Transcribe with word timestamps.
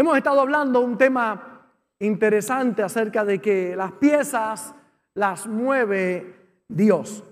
Hemos 0.00 0.16
estado 0.16 0.40
hablando 0.40 0.80
un 0.80 0.96
tema 0.96 1.60
interesante 1.98 2.82
acerca 2.82 3.22
de 3.22 3.38
que 3.38 3.76
las 3.76 3.92
piezas 3.92 4.74
las 5.12 5.46
mueve 5.46 6.36
Dios. 6.66 7.22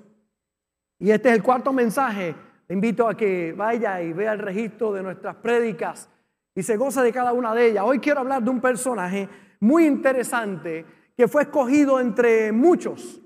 Y 0.99 1.11
este 1.11 1.31
es 1.31 1.37
el 1.37 1.43
cuarto 1.43 1.73
mensaje. 1.73 2.35
Le 2.69 2.75
invito 2.75 3.09
a 3.09 3.17
que 3.17 3.55
vaya 3.57 4.03
y 4.03 4.13
vea 4.13 4.35
el 4.35 4.41
registro 4.41 4.93
de 4.93 5.03
nuestras 5.03 5.37
prédicas 5.37 6.11
y 6.55 6.63
se 6.63 6.77
goce 6.77 7.01
de 7.01 7.11
cada 7.11 7.33
una 7.33 7.55
de 7.55 7.71
ellas. 7.71 7.85
Hoy 7.87 8.01
quiero 8.01 8.21
hablar 8.21 8.43
de 8.43 8.51
un 8.51 8.61
personaje 8.61 9.27
muy 9.61 9.87
interesante 9.87 10.85
que 11.17 11.27
fue 11.27 11.45
escogido 11.45 11.99
entre 11.99 12.53
muchos. 12.53 13.19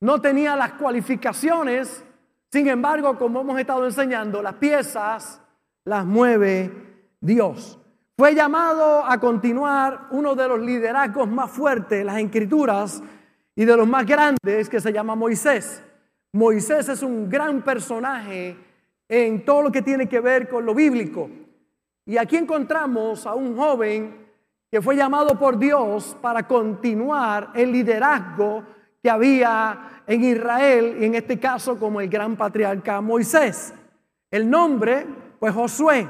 No 0.00 0.20
tenía 0.20 0.54
las 0.54 0.74
cualificaciones, 0.74 2.04
sin 2.52 2.68
embargo, 2.68 3.16
como 3.16 3.40
hemos 3.40 3.58
estado 3.58 3.86
enseñando, 3.86 4.42
las 4.42 4.56
piezas 4.56 5.40
las 5.82 6.04
mueve 6.04 6.70
Dios. 7.22 7.80
Fue 8.18 8.34
llamado 8.34 9.04
a 9.04 9.20
continuar 9.20 10.06
uno 10.10 10.34
de 10.34 10.48
los 10.48 10.58
liderazgos 10.58 11.28
más 11.28 11.50
fuertes, 11.50 12.02
las 12.02 12.16
escrituras, 12.16 13.02
y 13.54 13.66
de 13.66 13.76
los 13.76 13.86
más 13.86 14.06
grandes, 14.06 14.70
que 14.70 14.80
se 14.80 14.90
llama 14.90 15.14
Moisés. 15.14 15.82
Moisés 16.32 16.88
es 16.88 17.02
un 17.02 17.28
gran 17.28 17.60
personaje 17.60 18.56
en 19.06 19.44
todo 19.44 19.64
lo 19.64 19.70
que 19.70 19.82
tiene 19.82 20.08
que 20.08 20.20
ver 20.20 20.48
con 20.48 20.64
lo 20.64 20.74
bíblico. 20.74 21.28
Y 22.06 22.16
aquí 22.16 22.36
encontramos 22.36 23.26
a 23.26 23.34
un 23.34 23.54
joven 23.54 24.26
que 24.70 24.80
fue 24.80 24.96
llamado 24.96 25.38
por 25.38 25.58
Dios 25.58 26.16
para 26.22 26.48
continuar 26.48 27.50
el 27.54 27.70
liderazgo 27.70 28.62
que 29.02 29.10
había 29.10 30.02
en 30.06 30.24
Israel, 30.24 30.96
y 31.00 31.04
en 31.04 31.16
este 31.16 31.38
caso 31.38 31.78
como 31.78 32.00
el 32.00 32.08
gran 32.08 32.34
patriarca 32.34 32.98
Moisés. 33.02 33.74
El 34.30 34.48
nombre, 34.48 35.06
pues 35.38 35.52
Josué. 35.52 36.08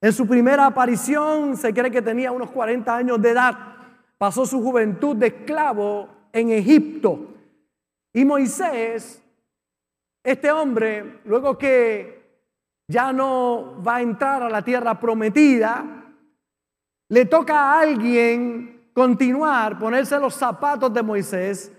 En 0.00 0.12
su 0.12 0.26
primera 0.26 0.66
aparición 0.66 1.56
se 1.56 1.72
cree 1.72 1.90
que 1.90 2.02
tenía 2.02 2.32
unos 2.32 2.50
40 2.50 2.94
años 2.94 3.20
de 3.20 3.30
edad. 3.30 3.58
Pasó 4.18 4.44
su 4.44 4.62
juventud 4.62 5.16
de 5.16 5.28
esclavo 5.28 6.08
en 6.32 6.50
Egipto. 6.50 7.34
Y 8.12 8.24
Moisés, 8.24 9.22
este 10.22 10.50
hombre, 10.50 11.20
luego 11.24 11.56
que 11.56 12.16
ya 12.88 13.12
no 13.12 13.82
va 13.82 13.96
a 13.96 14.02
entrar 14.02 14.42
a 14.42 14.50
la 14.50 14.62
tierra 14.62 14.98
prometida, 15.00 15.84
le 17.08 17.24
toca 17.24 17.58
a 17.58 17.80
alguien 17.80 18.90
continuar, 18.92 19.78
ponerse 19.78 20.18
los 20.18 20.34
zapatos 20.34 20.92
de 20.92 21.02
Moisés 21.02 21.72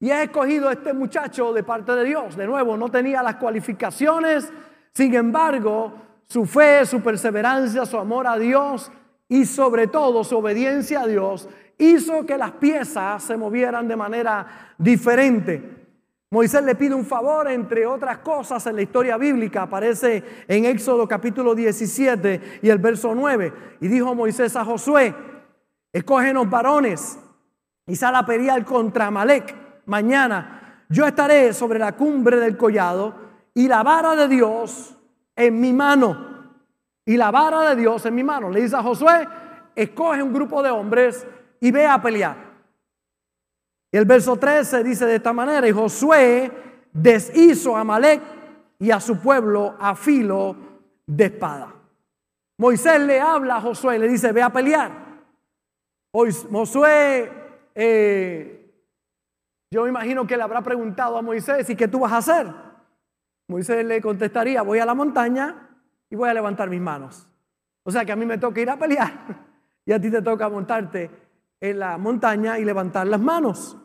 y 0.00 0.10
ha 0.10 0.22
escogido 0.22 0.68
a 0.68 0.72
este 0.72 0.92
muchacho 0.92 1.52
de 1.52 1.62
parte 1.62 1.92
de 1.92 2.04
Dios. 2.04 2.36
De 2.36 2.46
nuevo, 2.46 2.76
no 2.76 2.90
tenía 2.90 3.22
las 3.22 3.36
cualificaciones, 3.36 4.52
sin 4.92 5.14
embargo, 5.14 5.92
su 6.32 6.46
fe, 6.46 6.86
su 6.86 7.02
perseverancia, 7.02 7.84
su 7.84 7.98
amor 7.98 8.26
a 8.26 8.38
Dios 8.38 8.90
y 9.28 9.44
sobre 9.44 9.86
todo 9.86 10.24
su 10.24 10.38
obediencia 10.38 11.02
a 11.02 11.06
Dios 11.06 11.46
hizo 11.76 12.24
que 12.24 12.38
las 12.38 12.52
piezas 12.52 13.22
se 13.22 13.36
movieran 13.36 13.86
de 13.86 13.96
manera 13.96 14.74
diferente. 14.78 15.62
Moisés 16.30 16.64
le 16.64 16.74
pide 16.74 16.94
un 16.94 17.04
favor, 17.04 17.50
entre 17.50 17.86
otras 17.86 18.18
cosas, 18.20 18.66
en 18.66 18.76
la 18.76 18.82
historia 18.82 19.18
bíblica, 19.18 19.64
aparece 19.64 20.24
en 20.48 20.64
Éxodo 20.64 21.06
capítulo 21.06 21.54
17 21.54 22.60
y 22.62 22.70
el 22.70 22.78
verso 22.78 23.14
9. 23.14 23.52
Y 23.82 23.88
dijo 23.88 24.14
Moisés 24.14 24.56
a 24.56 24.64
Josué, 24.64 25.14
escógenos 25.92 26.48
varones 26.48 27.18
y 27.86 27.94
sal 27.94 28.16
a 28.16 28.24
pelear 28.24 28.64
contra 28.64 29.10
Malek 29.10 29.54
mañana. 29.84 30.86
Yo 30.88 31.06
estaré 31.06 31.52
sobre 31.52 31.78
la 31.78 31.92
cumbre 31.92 32.38
del 32.40 32.56
collado 32.56 33.16
y 33.52 33.68
la 33.68 33.82
vara 33.82 34.16
de 34.16 34.28
Dios 34.28 34.96
en 35.36 35.60
mi 35.60 35.72
mano. 35.72 36.32
Y 37.04 37.16
la 37.16 37.30
vara 37.30 37.70
de 37.70 37.76
Dios 37.76 38.04
en 38.06 38.14
mi 38.14 38.22
mano. 38.22 38.50
Le 38.50 38.62
dice 38.62 38.76
a 38.76 38.82
Josué, 38.82 39.28
escoge 39.74 40.22
un 40.22 40.32
grupo 40.32 40.62
de 40.62 40.70
hombres 40.70 41.26
y 41.60 41.70
ve 41.70 41.86
a 41.86 42.00
pelear. 42.00 42.36
Y 43.90 43.96
el 43.96 44.04
verso 44.04 44.36
13 44.36 44.82
dice 44.82 45.06
de 45.06 45.16
esta 45.16 45.32
manera, 45.32 45.66
y 45.68 45.72
Josué 45.72 46.50
deshizo 46.92 47.76
a 47.76 47.84
Malek 47.84 48.22
y 48.78 48.90
a 48.90 49.00
su 49.00 49.20
pueblo 49.20 49.76
a 49.78 49.94
filo 49.94 50.56
de 51.06 51.24
espada. 51.24 51.74
Moisés 52.58 53.00
le 53.00 53.20
habla 53.20 53.56
a 53.56 53.60
Josué 53.60 53.98
le 53.98 54.08
dice, 54.08 54.32
ve 54.32 54.42
a 54.42 54.50
pelear. 54.50 54.90
Josué, 56.12 57.32
eh, 57.74 58.62
yo 59.70 59.82
me 59.84 59.88
imagino 59.88 60.26
que 60.26 60.36
le 60.36 60.42
habrá 60.42 60.62
preguntado 60.62 61.16
a 61.16 61.22
Moisés, 61.22 61.68
¿y 61.70 61.76
qué 61.76 61.88
tú 61.88 62.00
vas 62.00 62.12
a 62.12 62.18
hacer? 62.18 62.71
Moisés 63.48 63.84
le 63.84 64.00
contestaría, 64.00 64.62
voy 64.62 64.78
a 64.78 64.86
la 64.86 64.94
montaña 64.94 65.68
y 66.08 66.16
voy 66.16 66.28
a 66.28 66.34
levantar 66.34 66.70
mis 66.70 66.80
manos. 66.80 67.28
O 67.82 67.90
sea 67.90 68.04
que 68.04 68.12
a 68.12 68.16
mí 68.16 68.24
me 68.24 68.38
toca 68.38 68.60
ir 68.60 68.70
a 68.70 68.78
pelear 68.78 69.12
y 69.84 69.92
a 69.92 70.00
ti 70.00 70.10
te 70.10 70.22
toca 70.22 70.48
montarte 70.48 71.10
en 71.60 71.78
la 71.78 71.98
montaña 71.98 72.58
y 72.58 72.64
levantar 72.64 73.06
las 73.06 73.20
manos. 73.20 73.76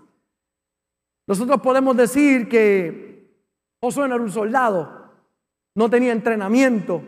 Nosotros 1.27 1.61
podemos 1.61 1.95
decir 1.95 2.47
que 2.47 3.43
Josué 3.81 4.07
no 4.07 4.15
era 4.15 4.23
un 4.23 4.31
soldado, 4.31 5.11
no 5.75 5.89
tenía 5.89 6.11
entrenamiento, 6.11 7.01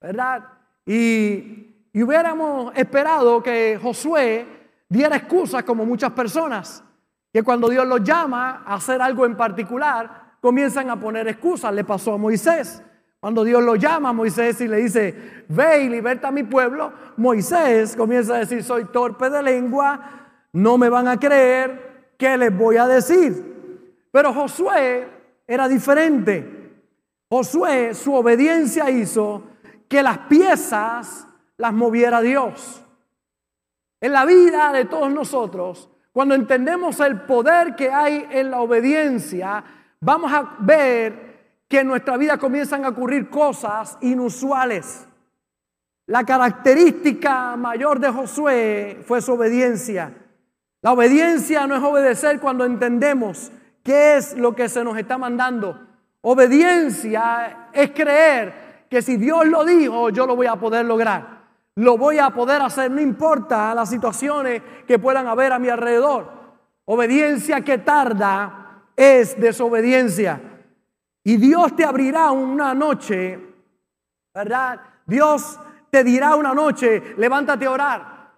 ¿verdad? 0.00 0.44
Y, 0.86 1.88
y 1.92 2.02
hubiéramos 2.02 2.72
esperado 2.76 3.42
que 3.42 3.78
Josué 3.82 4.46
diera 4.88 5.16
excusas 5.16 5.64
como 5.64 5.84
muchas 5.86 6.12
personas, 6.12 6.84
que 7.32 7.42
cuando 7.42 7.68
Dios 7.68 7.86
los 7.86 8.04
llama 8.04 8.62
a 8.66 8.74
hacer 8.74 9.00
algo 9.00 9.24
en 9.24 9.36
particular, 9.36 10.21
comienzan 10.42 10.90
a 10.90 11.00
poner 11.00 11.26
excusas. 11.28 11.72
Le 11.72 11.84
pasó 11.84 12.14
a 12.14 12.18
Moisés. 12.18 12.82
Cuando 13.20 13.44
Dios 13.44 13.62
lo 13.62 13.76
llama 13.76 14.08
a 14.08 14.12
Moisés 14.12 14.60
y 14.60 14.66
le 14.66 14.78
dice, 14.78 15.44
ve 15.48 15.84
y 15.84 15.88
liberta 15.88 16.28
a 16.28 16.32
mi 16.32 16.42
pueblo, 16.42 16.92
Moisés 17.16 17.94
comienza 17.94 18.34
a 18.34 18.38
decir, 18.38 18.64
soy 18.64 18.86
torpe 18.86 19.30
de 19.30 19.40
lengua, 19.44 20.00
no 20.52 20.76
me 20.76 20.88
van 20.88 21.06
a 21.06 21.20
creer, 21.20 22.14
¿qué 22.18 22.36
les 22.36 22.54
voy 22.54 22.78
a 22.78 22.88
decir? 22.88 24.00
Pero 24.10 24.34
Josué 24.34 25.08
era 25.46 25.68
diferente. 25.68 26.72
Josué, 27.30 27.94
su 27.94 28.12
obediencia 28.12 28.90
hizo 28.90 29.44
que 29.88 30.02
las 30.02 30.18
piezas 30.18 31.28
las 31.56 31.72
moviera 31.72 32.20
Dios. 32.20 32.84
En 34.00 34.12
la 34.12 34.24
vida 34.24 34.72
de 34.72 34.86
todos 34.86 35.12
nosotros, 35.12 35.88
cuando 36.10 36.34
entendemos 36.34 36.98
el 36.98 37.20
poder 37.20 37.76
que 37.76 37.92
hay 37.92 38.26
en 38.32 38.50
la 38.50 38.60
obediencia, 38.60 39.64
vamos 40.02 40.32
a 40.32 40.56
ver 40.58 41.32
que 41.68 41.80
en 41.80 41.86
nuestra 41.86 42.18
vida 42.18 42.36
comienzan 42.36 42.84
a 42.84 42.90
ocurrir 42.90 43.30
cosas 43.30 43.96
inusuales. 44.02 45.06
La 46.06 46.24
característica 46.24 47.56
mayor 47.56 47.98
de 47.98 48.10
Josué 48.10 49.02
fue 49.06 49.22
su 49.22 49.32
obediencia. 49.32 50.12
La 50.82 50.92
obediencia 50.92 51.66
no 51.66 51.76
es 51.76 51.82
obedecer 51.82 52.40
cuando 52.40 52.64
entendemos 52.64 53.52
qué 53.82 54.16
es 54.16 54.36
lo 54.36 54.54
que 54.54 54.68
se 54.68 54.84
nos 54.84 54.98
está 54.98 55.16
mandando. 55.16 55.80
Obediencia 56.20 57.68
es 57.72 57.92
creer 57.92 58.86
que 58.90 59.00
si 59.00 59.16
Dios 59.16 59.46
lo 59.46 59.64
dijo, 59.64 60.10
yo 60.10 60.26
lo 60.26 60.36
voy 60.36 60.48
a 60.48 60.56
poder 60.56 60.84
lograr. 60.84 61.42
Lo 61.76 61.96
voy 61.96 62.18
a 62.18 62.30
poder 62.30 62.60
hacer, 62.60 62.90
no 62.90 63.00
importa 63.00 63.74
las 63.74 63.88
situaciones 63.88 64.60
que 64.86 64.98
puedan 64.98 65.26
haber 65.26 65.52
a 65.52 65.58
mi 65.58 65.68
alrededor. 65.68 66.30
Obediencia 66.84 67.62
que 67.62 67.78
tarda 67.78 68.61
es 68.96 69.40
desobediencia. 69.40 70.40
Y 71.24 71.36
Dios 71.36 71.76
te 71.76 71.84
abrirá 71.84 72.30
una 72.30 72.74
noche, 72.74 73.38
¿verdad? 74.34 74.80
Dios 75.06 75.58
te 75.90 76.02
dirá 76.02 76.36
una 76.36 76.54
noche, 76.54 77.14
levántate 77.16 77.66
a 77.66 77.70
orar. 77.70 78.32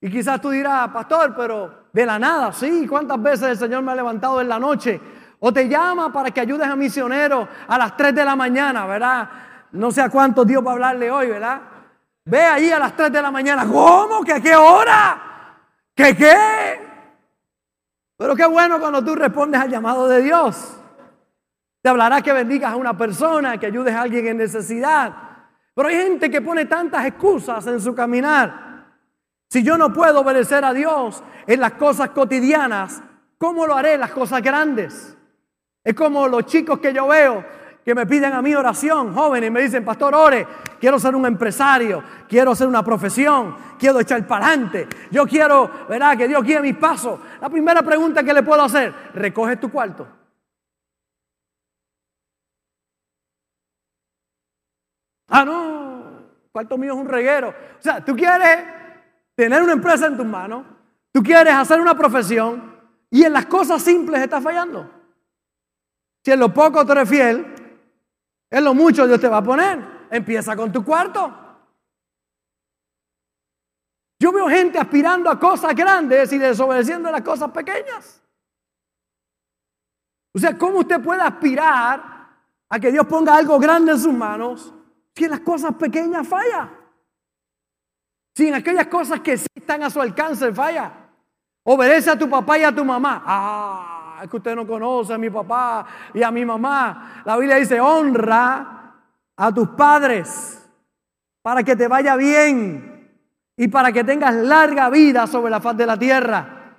Y 0.00 0.10
quizás 0.10 0.40
tú 0.40 0.50
dirás, 0.50 0.88
pastor, 0.90 1.34
pero 1.34 1.86
de 1.92 2.04
la 2.04 2.18
nada, 2.18 2.52
sí, 2.52 2.86
¿cuántas 2.86 3.22
veces 3.22 3.48
el 3.50 3.56
Señor 3.56 3.82
me 3.82 3.92
ha 3.92 3.94
levantado 3.94 4.40
en 4.40 4.48
la 4.48 4.58
noche? 4.58 5.00
O 5.40 5.52
te 5.52 5.68
llama 5.68 6.12
para 6.12 6.30
que 6.30 6.40
ayudes 6.40 6.66
a 6.66 6.76
misioneros 6.76 7.48
a 7.66 7.78
las 7.78 7.96
3 7.96 8.14
de 8.14 8.24
la 8.24 8.36
mañana, 8.36 8.86
¿verdad? 8.86 9.28
No 9.72 9.90
sé 9.90 10.02
a 10.02 10.10
cuánto 10.10 10.44
Dios 10.44 10.64
va 10.64 10.70
a 10.70 10.74
hablarle 10.74 11.10
hoy, 11.10 11.28
¿verdad? 11.28 11.60
Ve 12.24 12.42
ahí 12.42 12.70
a 12.70 12.78
las 12.78 12.94
3 12.94 13.12
de 13.12 13.22
la 13.22 13.30
mañana, 13.30 13.66
¿cómo? 13.66 14.22
¿Que 14.24 14.32
a 14.34 14.40
qué 14.40 14.56
hora? 14.56 15.22
¿Qué 15.94 16.16
qué? 16.16 16.85
Pero 18.16 18.34
qué 18.34 18.46
bueno 18.46 18.80
cuando 18.80 19.04
tú 19.04 19.14
respondes 19.14 19.60
al 19.60 19.70
llamado 19.70 20.08
de 20.08 20.22
Dios. 20.22 20.78
Te 21.82 21.88
hablará 21.88 22.22
que 22.22 22.32
bendigas 22.32 22.72
a 22.72 22.76
una 22.76 22.96
persona, 22.96 23.58
que 23.58 23.66
ayudes 23.66 23.94
a 23.94 24.02
alguien 24.02 24.26
en 24.26 24.38
necesidad. 24.38 25.14
Pero 25.74 25.88
hay 25.88 25.96
gente 25.96 26.30
que 26.30 26.40
pone 26.40 26.64
tantas 26.64 27.04
excusas 27.04 27.66
en 27.66 27.80
su 27.80 27.94
caminar. 27.94 28.86
Si 29.48 29.62
yo 29.62 29.76
no 29.78 29.92
puedo 29.92 30.20
obedecer 30.20 30.64
a 30.64 30.72
Dios 30.72 31.22
en 31.46 31.60
las 31.60 31.72
cosas 31.72 32.10
cotidianas, 32.10 33.02
¿cómo 33.38 33.66
lo 33.66 33.76
haré 33.76 33.94
en 33.94 34.00
las 34.00 34.10
cosas 34.10 34.42
grandes? 34.42 35.16
Es 35.84 35.94
como 35.94 36.26
los 36.26 36.46
chicos 36.46 36.80
que 36.80 36.92
yo 36.92 37.06
veo 37.06 37.44
que 37.86 37.94
me 37.94 38.04
piden 38.04 38.32
a 38.32 38.42
mí 38.42 38.52
oración, 38.52 39.14
jóvenes, 39.14 39.46
y 39.46 39.50
me 39.52 39.62
dicen, 39.62 39.84
pastor, 39.84 40.12
ore, 40.12 40.44
quiero 40.80 40.98
ser 40.98 41.14
un 41.14 41.24
empresario, 41.24 42.02
quiero 42.28 42.50
hacer 42.50 42.66
una 42.66 42.82
profesión, 42.82 43.56
quiero 43.78 44.00
echar 44.00 44.26
para 44.26 44.48
adelante, 44.48 44.88
yo 45.12 45.24
quiero, 45.24 45.70
¿verdad? 45.88 46.18
Que 46.18 46.26
Dios 46.26 46.42
guíe 46.42 46.60
mis 46.60 46.76
pasos. 46.76 47.20
La 47.40 47.48
primera 47.48 47.84
pregunta 47.84 48.24
que 48.24 48.34
le 48.34 48.42
puedo 48.42 48.60
hacer, 48.60 48.92
recoge 49.14 49.58
tu 49.58 49.70
cuarto. 49.70 50.08
Ah, 55.28 55.44
no, 55.44 56.22
cuarto 56.50 56.76
mío 56.76 56.92
es 56.92 56.98
un 56.98 57.08
reguero. 57.08 57.50
O 57.50 57.82
sea, 57.82 58.04
tú 58.04 58.16
quieres 58.16 58.64
tener 59.36 59.62
una 59.62 59.74
empresa 59.74 60.08
en 60.08 60.16
tus 60.16 60.26
manos, 60.26 60.64
tú 61.12 61.22
quieres 61.22 61.54
hacer 61.54 61.80
una 61.80 61.96
profesión 61.96 62.80
y 63.10 63.22
en 63.22 63.32
las 63.32 63.46
cosas 63.46 63.80
simples 63.80 64.20
estás 64.22 64.42
fallando. 64.42 64.90
Si 66.24 66.32
en 66.32 66.40
lo 66.40 66.52
poco 66.52 66.84
tú 66.84 66.90
eres 66.90 67.08
fiel, 67.08 67.55
en 68.50 68.64
lo 68.64 68.74
mucho 68.74 69.06
Dios 69.06 69.20
te 69.20 69.28
va 69.28 69.38
a 69.38 69.42
poner. 69.42 70.06
Empieza 70.10 70.54
con 70.56 70.72
tu 70.72 70.84
cuarto. 70.84 71.46
Yo 74.18 74.32
veo 74.32 74.48
gente 74.48 74.78
aspirando 74.78 75.28
a 75.30 75.38
cosas 75.38 75.74
grandes 75.74 76.32
y 76.32 76.38
desobedeciendo 76.38 77.08
a 77.08 77.12
las 77.12 77.22
cosas 77.22 77.50
pequeñas. 77.50 78.22
O 80.34 80.38
sea, 80.38 80.56
¿cómo 80.56 80.80
usted 80.80 81.02
puede 81.02 81.22
aspirar 81.22 82.28
a 82.68 82.80
que 82.80 82.92
Dios 82.92 83.06
ponga 83.06 83.34
algo 83.34 83.58
grande 83.58 83.92
en 83.92 83.98
sus 83.98 84.12
manos 84.12 84.72
si 85.14 85.24
en 85.24 85.30
las 85.30 85.40
cosas 85.40 85.74
pequeñas 85.74 86.26
falla? 86.26 86.70
Si 88.34 88.48
en 88.48 88.54
aquellas 88.54 88.86
cosas 88.86 89.20
que 89.20 89.36
sí 89.38 89.46
están 89.54 89.82
a 89.82 89.90
su 89.90 90.00
alcance 90.00 90.52
falla. 90.52 90.92
Obedece 91.64 92.10
a 92.10 92.18
tu 92.18 92.28
papá 92.28 92.58
y 92.58 92.64
a 92.64 92.74
tu 92.74 92.84
mamá. 92.84 93.22
Ah, 93.26 93.95
es 94.22 94.30
que 94.30 94.36
usted 94.36 94.54
no 94.54 94.66
conoce 94.66 95.14
a 95.14 95.18
mi 95.18 95.30
papá 95.30 95.86
y 96.14 96.22
a 96.22 96.30
mi 96.30 96.44
mamá. 96.44 97.22
La 97.24 97.36
Biblia 97.36 97.56
dice, 97.56 97.80
honra 97.80 98.94
a 99.36 99.52
tus 99.52 99.68
padres 99.70 100.66
para 101.42 101.62
que 101.62 101.76
te 101.76 101.88
vaya 101.88 102.16
bien 102.16 103.10
y 103.56 103.68
para 103.68 103.92
que 103.92 104.04
tengas 104.04 104.34
larga 104.34 104.90
vida 104.90 105.26
sobre 105.26 105.50
la 105.50 105.60
faz 105.60 105.76
de 105.76 105.86
la 105.86 105.98
tierra. 105.98 106.74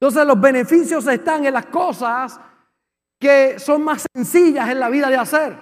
Entonces 0.00 0.26
los 0.26 0.40
beneficios 0.40 1.06
están 1.06 1.44
en 1.44 1.54
las 1.54 1.66
cosas 1.66 2.40
que 3.18 3.58
son 3.58 3.82
más 3.82 4.06
sencillas 4.14 4.68
en 4.68 4.80
la 4.80 4.88
vida 4.88 5.08
de 5.08 5.16
hacer. 5.16 5.56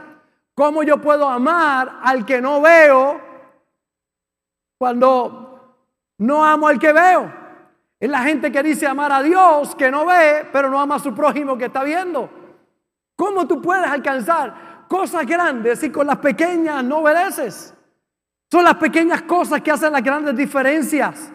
¿Cómo 0.55 0.83
yo 0.83 1.01
puedo 1.01 1.29
amar 1.29 2.01
al 2.03 2.27
que 2.27 2.41
no 2.41 2.61
veo 2.61 3.21
cuando 4.79 5.77
no 6.19 6.45
amo 6.45 6.69
al 6.69 6.79
que 6.79 6.93
veo? 6.93 7.42
Es 8.03 8.11
la 8.11 8.25
gente 8.25 8.51
que 8.51 8.65
dice 8.65 8.85
amar 8.85 9.13
a 9.13 9.23
Dios 9.23 9.77
que 9.77 9.89
no 9.89 10.05
ve, 10.05 10.49
pero 10.53 10.69
no 10.69 10.81
ama 10.81 10.97
a 10.97 10.99
su 10.99 11.15
prójimo 11.15 11.57
que 11.57 11.67
está 11.67 11.85
viendo. 11.85 12.29
¿Cómo 13.15 13.47
tú 13.47 13.63
puedes 13.63 13.87
alcanzar 13.87 14.87
cosas 14.89 15.25
grandes 15.25 15.79
si 15.79 15.89
con 15.91 16.09
las 16.09 16.17
pequeñas 16.17 16.83
no 16.83 16.99
obedeces? 16.99 17.73
Son 18.51 18.65
las 18.65 18.75
pequeñas 18.75 19.23
cosas 19.23 19.61
que 19.61 19.71
hacen 19.71 19.93
las 19.93 20.03
grandes 20.03 20.35
diferencias. 20.35 21.31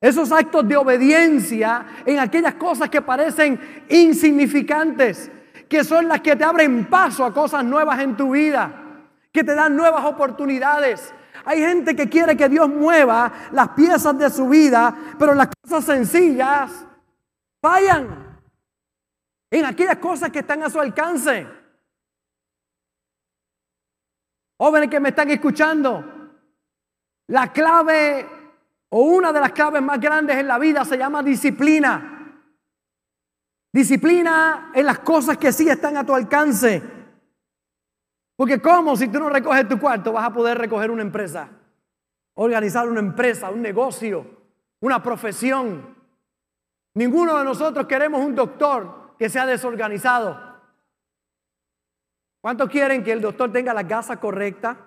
Esos 0.00 0.32
actos 0.32 0.66
de 0.66 0.76
obediencia 0.76 1.86
en 2.04 2.18
aquellas 2.18 2.54
cosas 2.54 2.90
que 2.90 3.00
parecen 3.00 3.84
insignificantes, 3.88 5.30
que 5.68 5.84
son 5.84 6.08
las 6.08 6.20
que 6.20 6.34
te 6.34 6.42
abren 6.42 6.86
paso 6.86 7.24
a 7.24 7.32
cosas 7.32 7.64
nuevas 7.64 8.00
en 8.00 8.16
tu 8.16 8.32
vida, 8.32 8.72
que 9.30 9.44
te 9.44 9.54
dan 9.54 9.76
nuevas 9.76 10.04
oportunidades. 10.04 11.14
Hay 11.48 11.60
gente 11.60 11.96
que 11.96 12.10
quiere 12.10 12.36
que 12.36 12.46
Dios 12.46 12.68
mueva 12.68 13.48
las 13.52 13.70
piezas 13.70 14.18
de 14.18 14.28
su 14.28 14.50
vida, 14.50 14.94
pero 15.18 15.32
las 15.32 15.48
cosas 15.62 15.82
sencillas 15.82 16.70
fallan 17.62 18.38
en 19.50 19.64
aquellas 19.64 19.96
cosas 19.96 20.30
que 20.30 20.40
están 20.40 20.62
a 20.62 20.68
su 20.68 20.78
alcance. 20.78 21.46
Jóvenes 24.58 24.90
que 24.90 25.00
me 25.00 25.08
están 25.08 25.30
escuchando, 25.30 26.04
la 27.28 27.50
clave 27.50 28.28
o 28.90 29.00
una 29.00 29.32
de 29.32 29.40
las 29.40 29.52
claves 29.52 29.80
más 29.80 29.98
grandes 29.98 30.36
en 30.36 30.48
la 30.48 30.58
vida 30.58 30.84
se 30.84 30.98
llama 30.98 31.22
disciplina. 31.22 32.42
Disciplina 33.72 34.70
en 34.74 34.84
las 34.84 34.98
cosas 34.98 35.38
que 35.38 35.50
sí 35.50 35.66
están 35.66 35.96
a 35.96 36.04
tu 36.04 36.14
alcance. 36.14 36.97
Porque 38.38 38.62
¿cómo 38.62 38.96
si 38.96 39.08
tú 39.08 39.18
no 39.18 39.28
recoges 39.28 39.66
tu 39.66 39.80
cuarto 39.80 40.12
vas 40.12 40.24
a 40.24 40.32
poder 40.32 40.56
recoger 40.56 40.92
una 40.92 41.02
empresa? 41.02 41.48
Organizar 42.34 42.88
una 42.88 43.00
empresa, 43.00 43.50
un 43.50 43.60
negocio, 43.60 44.24
una 44.78 45.02
profesión. 45.02 45.96
Ninguno 46.94 47.36
de 47.36 47.42
nosotros 47.42 47.88
queremos 47.88 48.24
un 48.24 48.36
doctor 48.36 49.16
que 49.18 49.28
sea 49.28 49.44
desorganizado. 49.44 50.40
¿Cuántos 52.40 52.70
quieren 52.70 53.02
que 53.02 53.10
el 53.10 53.20
doctor 53.20 53.50
tenga 53.50 53.74
la 53.74 53.82
gasa 53.82 54.20
correcta? 54.20 54.84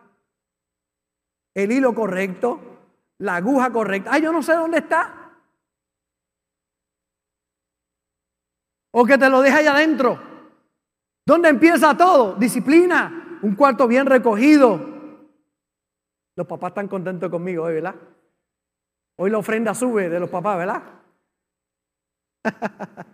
el 1.53 1.71
hilo 1.71 1.93
correcto, 1.93 2.59
la 3.19 3.35
aguja 3.35 3.71
correcta. 3.71 4.11
Ay, 4.13 4.21
yo 4.21 4.31
no 4.31 4.41
sé 4.41 4.53
dónde 4.53 4.79
está. 4.79 5.33
O 8.91 9.05
que 9.05 9.17
te 9.17 9.29
lo 9.29 9.41
deje 9.41 9.57
ahí 9.57 9.67
adentro. 9.67 10.19
¿Dónde 11.25 11.49
empieza 11.49 11.95
todo? 11.95 12.35
Disciplina, 12.35 13.20
un 13.41 13.55
cuarto 13.55 13.87
bien 13.87 14.05
recogido. 14.05 14.79
Los 16.35 16.47
papás 16.47 16.69
están 16.69 16.87
contentos 16.87 17.29
conmigo 17.29 17.63
hoy, 17.65 17.75
¿verdad? 17.75 17.95
Hoy 19.17 19.29
la 19.29 19.37
ofrenda 19.37 19.73
sube 19.73 20.09
de 20.09 20.19
los 20.19 20.29
papás, 20.29 20.57
¿verdad? 20.57 20.83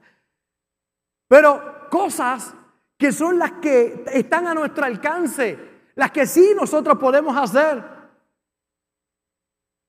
Pero 1.27 1.89
cosas 1.89 2.53
que 2.97 3.11
son 3.11 3.37
las 3.37 3.53
que 3.53 4.05
están 4.13 4.47
a 4.47 4.53
nuestro 4.53 4.85
alcance, 4.85 5.57
las 5.95 6.11
que 6.11 6.25
sí 6.25 6.53
nosotros 6.55 6.97
podemos 6.97 7.35
hacer. 7.35 7.83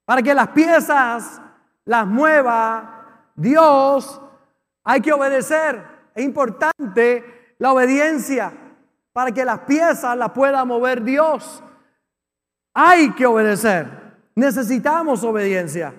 Para 0.05 0.23
que 0.23 0.35
las 0.35 0.49
piezas 0.49 1.41
las 1.85 2.07
mueva 2.07 3.31
Dios, 3.35 4.21
hay 4.85 5.01
que 5.01 5.13
obedecer. 5.13 5.83
Es 6.15 6.25
importante 6.25 7.55
la 7.59 7.73
obediencia 7.73 8.68
para 9.19 9.33
que 9.33 9.45
las 9.45 9.59
piezas 9.63 10.17
las 10.17 10.31
pueda 10.31 10.65
mover 10.65 11.03
Dios. 11.03 11.61
Hay 12.73 13.13
que 13.15 13.27
obedecer. 13.27 13.91
Necesitamos 14.37 15.25
obediencia. 15.25 15.93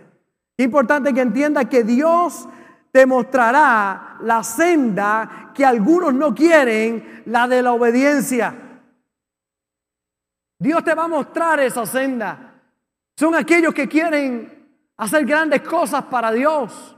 Importante 0.55 1.13
que 1.13 1.19
entienda 1.19 1.65
que 1.65 1.83
Dios 1.83 2.47
te 2.93 3.05
mostrará 3.05 4.15
la 4.21 4.41
senda 4.41 5.51
que 5.53 5.65
algunos 5.65 6.13
no 6.13 6.33
quieren, 6.33 7.23
la 7.25 7.45
de 7.45 7.61
la 7.61 7.73
obediencia. 7.73 8.55
Dios 10.57 10.81
te 10.85 10.95
va 10.95 11.03
a 11.03 11.09
mostrar 11.09 11.59
esa 11.59 11.85
senda. 11.85 12.53
Son 13.17 13.35
aquellos 13.35 13.73
que 13.73 13.89
quieren 13.89 14.65
hacer 14.95 15.25
grandes 15.25 15.59
cosas 15.63 16.05
para 16.05 16.31
Dios, 16.31 16.95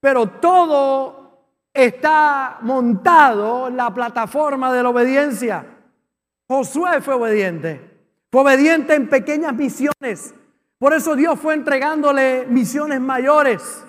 pero 0.00 0.26
todo 0.28 1.21
está 1.74 2.58
montado 2.62 3.70
la 3.70 3.92
plataforma 3.92 4.72
de 4.72 4.82
la 4.82 4.90
obediencia. 4.90 5.66
Josué 6.48 7.00
fue 7.00 7.14
obediente, 7.14 7.80
fue 8.30 8.42
obediente 8.42 8.94
en 8.94 9.08
pequeñas 9.08 9.54
misiones. 9.54 10.34
Por 10.78 10.92
eso 10.92 11.14
Dios 11.14 11.38
fue 11.38 11.54
entregándole 11.54 12.46
misiones 12.46 13.00
mayores. 13.00 13.84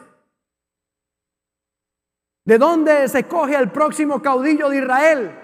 ¿De 2.46 2.58
dónde 2.58 3.08
se 3.08 3.20
escoge 3.20 3.56
el 3.56 3.72
próximo 3.72 4.22
caudillo 4.22 4.70
de 4.70 4.78
Israel? 4.78 5.40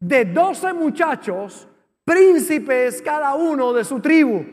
De 0.00 0.24
doce 0.24 0.72
muchachos, 0.72 1.68
príncipes 2.04 3.00
cada 3.02 3.34
uno 3.34 3.72
de 3.72 3.84
su 3.84 4.00
tribu. 4.00 4.44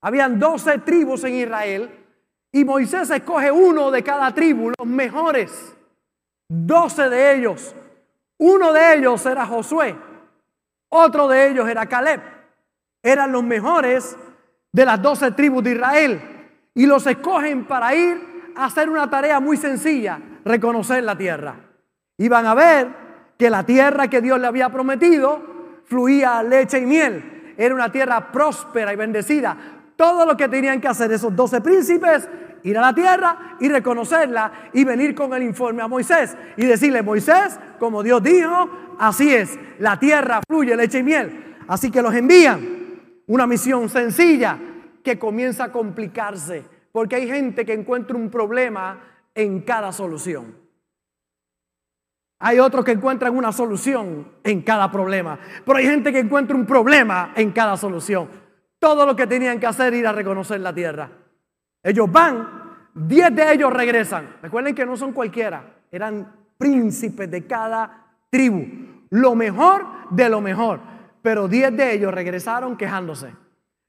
Habían 0.00 0.38
doce 0.38 0.78
tribus 0.78 1.24
en 1.24 1.34
Israel 1.34 1.90
y 2.52 2.64
Moisés 2.64 3.10
escoge 3.10 3.50
uno 3.50 3.90
de 3.90 4.02
cada 4.02 4.32
tribu, 4.34 4.72
los 4.76 4.86
mejores, 4.86 5.75
doce 6.48 7.08
de 7.08 7.36
ellos. 7.36 7.74
Uno 8.38 8.72
de 8.72 8.94
ellos 8.94 9.24
era 9.26 9.46
Josué, 9.46 9.96
otro 10.88 11.28
de 11.28 11.48
ellos 11.48 11.68
era 11.68 11.86
Caleb. 11.86 12.20
Eran 13.02 13.32
los 13.32 13.42
mejores 13.44 14.16
de 14.72 14.84
las 14.84 15.00
doce 15.00 15.30
tribus 15.30 15.64
de 15.64 15.72
Israel 15.72 16.20
y 16.74 16.86
los 16.86 17.06
escogen 17.06 17.64
para 17.64 17.94
ir 17.94 18.52
a 18.56 18.66
hacer 18.66 18.90
una 18.90 19.08
tarea 19.08 19.40
muy 19.40 19.56
sencilla, 19.56 20.20
reconocer 20.44 21.02
la 21.04 21.16
tierra. 21.16 21.56
Iban 22.18 22.46
a 22.46 22.54
ver 22.54 22.88
que 23.38 23.48
la 23.50 23.64
tierra 23.64 24.08
que 24.08 24.20
Dios 24.20 24.40
le 24.40 24.46
había 24.46 24.68
prometido 24.70 25.40
fluía 25.84 26.42
leche 26.42 26.78
y 26.78 26.86
miel. 26.86 27.54
Era 27.56 27.74
una 27.74 27.90
tierra 27.90 28.32
próspera 28.32 28.92
y 28.92 28.96
bendecida 28.96 29.56
todo 29.96 30.26
lo 30.26 30.36
que 30.36 30.48
tenían 30.48 30.80
que 30.80 30.88
hacer 30.88 31.10
esos 31.10 31.34
doce 31.34 31.60
príncipes, 31.60 32.28
ir 32.66 32.76
a 32.76 32.80
la 32.80 32.94
tierra 32.94 33.56
y 33.60 33.68
reconocerla 33.68 34.70
y 34.72 34.84
venir 34.84 35.14
con 35.14 35.32
el 35.32 35.44
informe 35.44 35.82
a 35.82 35.88
Moisés 35.88 36.36
y 36.56 36.66
decirle, 36.66 37.02
Moisés, 37.02 37.58
como 37.78 38.02
Dios 38.02 38.22
dijo, 38.22 38.68
así 38.98 39.32
es, 39.32 39.56
la 39.78 39.98
tierra 39.98 40.40
fluye 40.46 40.76
leche 40.76 40.98
y 40.98 41.02
miel. 41.04 41.56
Así 41.68 41.90
que 41.90 42.02
los 42.02 42.12
envían. 42.12 42.74
Una 43.28 43.46
misión 43.46 43.88
sencilla 43.88 44.58
que 45.02 45.18
comienza 45.18 45.64
a 45.64 45.72
complicarse, 45.72 46.64
porque 46.92 47.16
hay 47.16 47.28
gente 47.28 47.64
que 47.64 47.72
encuentra 47.72 48.16
un 48.16 48.30
problema 48.30 49.00
en 49.34 49.60
cada 49.60 49.92
solución. 49.92 50.56
Hay 52.38 52.58
otros 52.58 52.84
que 52.84 52.92
encuentran 52.92 53.36
una 53.36 53.52
solución 53.52 54.28
en 54.44 54.62
cada 54.62 54.90
problema, 54.90 55.38
pero 55.64 55.78
hay 55.78 55.86
gente 55.86 56.12
que 56.12 56.18
encuentra 56.18 56.56
un 56.56 56.66
problema 56.66 57.32
en 57.36 57.52
cada 57.52 57.76
solución. 57.76 58.28
Todo 58.78 59.06
lo 59.06 59.16
que 59.16 59.26
tenían 59.26 59.58
que 59.58 59.66
hacer 59.66 59.88
era 59.88 59.96
ir 59.96 60.06
a 60.06 60.12
reconocer 60.12 60.60
la 60.60 60.74
tierra. 60.74 61.10
Ellos 61.86 62.10
van, 62.10 62.48
diez 62.92 63.32
de 63.32 63.52
ellos 63.52 63.72
regresan. 63.72 64.38
Recuerden 64.42 64.74
que 64.74 64.84
no 64.84 64.96
son 64.96 65.12
cualquiera, 65.12 65.62
eran 65.92 66.32
príncipes 66.58 67.30
de 67.30 67.46
cada 67.46 68.08
tribu. 68.28 69.06
Lo 69.10 69.36
mejor 69.36 69.86
de 70.10 70.28
lo 70.28 70.40
mejor. 70.40 70.80
Pero 71.22 71.46
diez 71.46 71.76
de 71.76 71.94
ellos 71.94 72.12
regresaron 72.12 72.76
quejándose. 72.76 73.32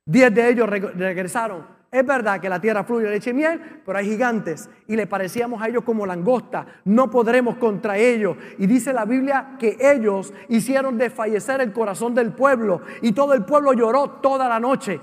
Diez 0.05 0.31
de 0.31 0.47
ellos 0.47 0.69
regresaron 0.69 1.65
Es 1.89 2.05
verdad 2.05 2.39
que 2.39 2.49
la 2.49 2.61
tierra 2.61 2.83
fluye 2.83 3.09
leche 3.09 3.31
y 3.31 3.33
miel, 3.33 3.81
pero 3.83 3.97
hay 3.97 4.05
gigantes 4.05 4.69
y 4.87 4.95
le 4.95 5.07
parecíamos 5.07 5.59
a 5.59 5.67
ellos 5.67 5.83
como 5.83 6.05
langosta. 6.05 6.67
No 6.85 7.09
podremos 7.09 7.55
contra 7.55 7.97
ellos. 7.97 8.37
Y 8.59 8.67
dice 8.67 8.93
la 8.93 9.05
Biblia 9.05 9.55
que 9.57 9.75
ellos 9.79 10.35
hicieron 10.49 10.99
desfallecer 10.99 11.61
el 11.61 11.73
corazón 11.73 12.13
del 12.13 12.31
pueblo 12.33 12.81
y 13.01 13.13
todo 13.13 13.33
el 13.33 13.43
pueblo 13.43 13.73
lloró 13.73 14.19
toda 14.21 14.47
la 14.47 14.59
noche. 14.59 15.01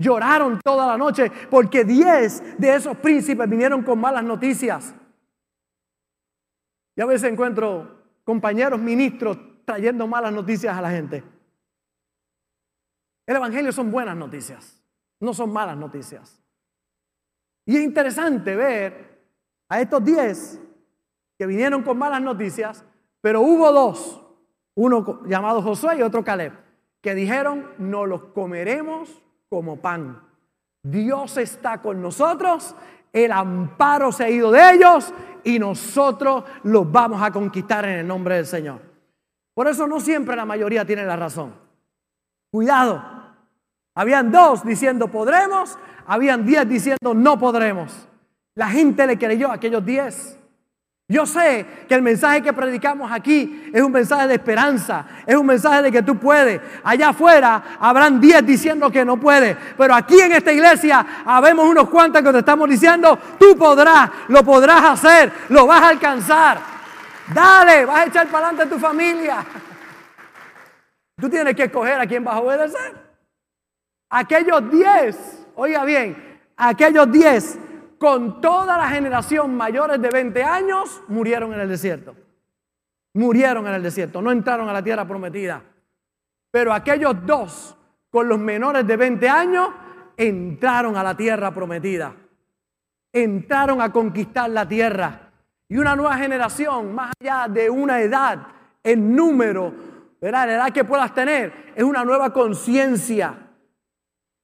Lloraron 0.00 0.60
toda 0.64 0.86
la 0.86 0.96
noche 0.96 1.30
porque 1.50 1.84
diez 1.84 2.42
de 2.58 2.74
esos 2.74 2.96
príncipes 2.96 3.46
vinieron 3.48 3.82
con 3.82 4.00
malas 4.00 4.24
noticias. 4.24 4.94
Y 6.96 7.02
a 7.02 7.04
veces 7.04 7.30
encuentro 7.30 7.98
compañeros 8.24 8.80
ministros 8.80 9.36
trayendo 9.66 10.06
malas 10.06 10.32
noticias 10.32 10.74
a 10.74 10.80
la 10.80 10.90
gente. 10.90 11.22
El 13.26 13.36
Evangelio 13.36 13.72
son 13.72 13.90
buenas 13.90 14.16
noticias, 14.16 14.82
no 15.20 15.34
son 15.34 15.52
malas 15.52 15.76
noticias. 15.76 16.42
Y 17.66 17.76
es 17.76 17.82
interesante 17.82 18.56
ver 18.56 19.22
a 19.68 19.82
estos 19.82 20.02
diez 20.02 20.62
que 21.38 21.44
vinieron 21.44 21.82
con 21.82 21.98
malas 21.98 22.22
noticias, 22.22 22.86
pero 23.20 23.42
hubo 23.42 23.70
dos, 23.70 24.26
uno 24.76 25.20
llamado 25.26 25.60
Josué 25.60 25.98
y 25.98 26.02
otro 26.02 26.24
Caleb, 26.24 26.54
que 27.02 27.14
dijeron, 27.14 27.70
no 27.76 28.06
los 28.06 28.24
comeremos 28.32 29.22
como 29.50 29.76
pan. 29.76 30.22
Dios 30.82 31.36
está 31.36 31.82
con 31.82 32.00
nosotros, 32.00 32.74
el 33.12 33.32
amparo 33.32 34.12
se 34.12 34.24
ha 34.24 34.30
ido 34.30 34.50
de 34.52 34.74
ellos 34.74 35.12
y 35.44 35.58
nosotros 35.58 36.44
los 36.62 36.90
vamos 36.90 37.20
a 37.20 37.32
conquistar 37.32 37.84
en 37.84 37.98
el 37.98 38.06
nombre 38.06 38.36
del 38.36 38.46
Señor. 38.46 38.80
Por 39.52 39.66
eso 39.66 39.86
no 39.86 40.00
siempre 40.00 40.36
la 40.36 40.46
mayoría 40.46 40.86
tiene 40.86 41.04
la 41.04 41.16
razón. 41.16 41.52
Cuidado. 42.50 43.02
Habían 43.94 44.30
dos 44.30 44.64
diciendo 44.64 45.08
podremos, 45.08 45.76
habían 46.06 46.46
diez 46.46 46.66
diciendo 46.68 47.12
no 47.12 47.38
podremos. 47.38 48.08
La 48.54 48.68
gente 48.68 49.06
le 49.06 49.18
creyó 49.18 49.50
a 49.50 49.54
aquellos 49.54 49.84
diez. 49.84 50.39
Yo 51.10 51.26
sé 51.26 51.66
que 51.88 51.94
el 51.96 52.02
mensaje 52.02 52.40
que 52.40 52.52
predicamos 52.52 53.10
aquí 53.10 53.68
es 53.72 53.82
un 53.82 53.90
mensaje 53.90 54.28
de 54.28 54.34
esperanza, 54.34 55.04
es 55.26 55.34
un 55.34 55.44
mensaje 55.44 55.82
de 55.82 55.90
que 55.90 56.04
tú 56.04 56.16
puedes. 56.16 56.60
Allá 56.84 57.08
afuera 57.08 57.76
habrán 57.80 58.20
diez 58.20 58.46
diciendo 58.46 58.88
que 58.92 59.04
no 59.04 59.16
puede, 59.16 59.56
pero 59.76 59.92
aquí 59.92 60.20
en 60.20 60.30
esta 60.30 60.52
iglesia 60.52 61.04
habemos 61.24 61.66
unos 61.66 61.90
cuantos 61.90 62.22
que 62.22 62.30
te 62.30 62.38
estamos 62.38 62.70
diciendo, 62.70 63.18
tú 63.40 63.58
podrás, 63.58 64.08
lo 64.28 64.44
podrás 64.44 64.84
hacer, 64.84 65.32
lo 65.48 65.66
vas 65.66 65.82
a 65.82 65.88
alcanzar. 65.88 66.60
Dale, 67.34 67.86
vas 67.86 67.98
a 67.98 68.04
echar 68.04 68.28
para 68.28 68.46
adelante 68.46 68.72
a 68.72 68.76
tu 68.76 68.80
familia. 68.80 69.44
Tú 71.20 71.28
tienes 71.28 71.56
que 71.56 71.64
escoger 71.64 71.98
a 71.98 72.06
quién 72.06 72.22
vas 72.22 72.36
a 72.36 72.38
obedecer. 72.38 72.94
Aquellos 74.10 74.70
diez, 74.70 75.44
oiga 75.56 75.84
bien, 75.84 76.38
aquellos 76.56 77.10
diez 77.10 77.58
con 78.00 78.40
toda 78.40 78.78
la 78.78 78.88
generación 78.88 79.54
mayores 79.54 80.00
de 80.00 80.08
20 80.08 80.42
años 80.42 81.02
murieron 81.08 81.52
en 81.52 81.60
el 81.60 81.68
desierto. 81.68 82.14
Murieron 83.12 83.66
en 83.66 83.74
el 83.74 83.82
desierto, 83.82 84.22
no 84.22 84.32
entraron 84.32 84.70
a 84.70 84.72
la 84.72 84.82
tierra 84.82 85.06
prometida. 85.06 85.62
Pero 86.50 86.72
aquellos 86.72 87.14
dos 87.26 87.76
con 88.08 88.26
los 88.26 88.38
menores 88.38 88.86
de 88.86 88.96
20 88.96 89.28
años 89.28 89.68
entraron 90.16 90.96
a 90.96 91.02
la 91.02 91.14
tierra 91.14 91.52
prometida. 91.52 92.14
Entraron 93.12 93.82
a 93.82 93.92
conquistar 93.92 94.48
la 94.48 94.66
tierra. 94.66 95.32
Y 95.68 95.76
una 95.76 95.94
nueva 95.94 96.16
generación, 96.16 96.94
más 96.94 97.12
allá 97.20 97.48
de 97.48 97.68
una 97.68 98.00
edad, 98.00 98.46
en 98.82 99.14
número, 99.14 99.74
la 100.22 100.44
edad 100.44 100.72
que 100.72 100.84
puedas 100.84 101.12
tener, 101.12 101.72
es 101.76 101.84
una 101.84 102.02
nueva 102.02 102.32
conciencia. 102.32 103.34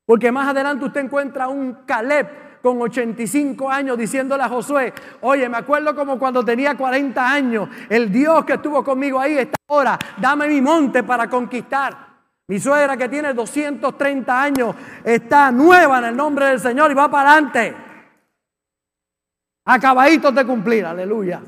Porque 0.05 0.31
más 0.31 0.47
adelante 0.47 0.85
usted 0.85 1.01
encuentra 1.01 1.49
un 1.49 1.87
Caleb 1.87 2.46
con 2.67 2.83
85 2.83 3.71
años 3.71 3.97
diciéndole 3.97 4.43
a 4.43 4.49
Josué, 4.49 4.93
oye, 5.21 5.49
me 5.49 5.59
acuerdo 5.59 5.95
como 5.95 6.19
cuando 6.19 6.45
tenía 6.45 6.77
40 6.77 7.33
años, 7.33 7.69
el 7.89 8.11
Dios 8.11 8.45
que 8.45 8.55
estuvo 8.55 8.83
conmigo 8.83 9.21
ahí 9.21 9.39
está 9.39 9.57
ahora, 9.69 9.97
dame 10.17 10.49
mi 10.49 10.61
monte 10.61 11.05
para 11.05 11.31
conquistar. 11.31 11.97
Mi 12.49 12.59
suegra 12.59 12.97
que 12.97 13.09
tiene 13.09 13.35
230 13.35 14.43
años 14.43 14.75
está 15.05 15.53
nueva 15.53 16.01
en 16.01 16.07
el 16.07 16.17
nombre 16.17 16.47
del 16.47 16.59
Señor 16.59 16.91
y 16.91 16.95
va 16.95 17.09
para 17.09 17.31
adelante. 17.31 17.77
Acabaditos 19.67 20.35
de 20.35 20.45
cumplir, 20.45 20.87
aleluya. 20.87 21.41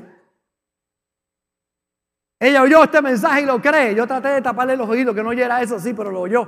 Ella 2.39 2.61
oyó 2.61 2.81
este 2.85 3.01
mensaje 3.01 3.41
y 3.41 3.45
lo 3.45 3.61
cree. 3.61 3.93
Yo 3.93 4.07
traté 4.07 4.29
de 4.29 4.41
taparle 4.41 4.77
los 4.77 4.87
oídos, 4.87 5.13
que 5.13 5.21
no 5.21 5.29
oyera 5.29 5.61
eso, 5.61 5.81
sí, 5.81 5.93
pero 5.93 6.11
lo 6.11 6.21
oyó. 6.21 6.47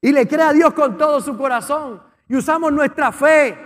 Y 0.00 0.10
le 0.10 0.26
cree 0.26 0.42
a 0.42 0.52
Dios 0.52 0.74
con 0.74 0.98
todo 0.98 1.20
su 1.20 1.38
corazón 1.38 2.02
y 2.28 2.36
usamos 2.36 2.72
nuestra 2.72 3.12
fe. 3.12 3.56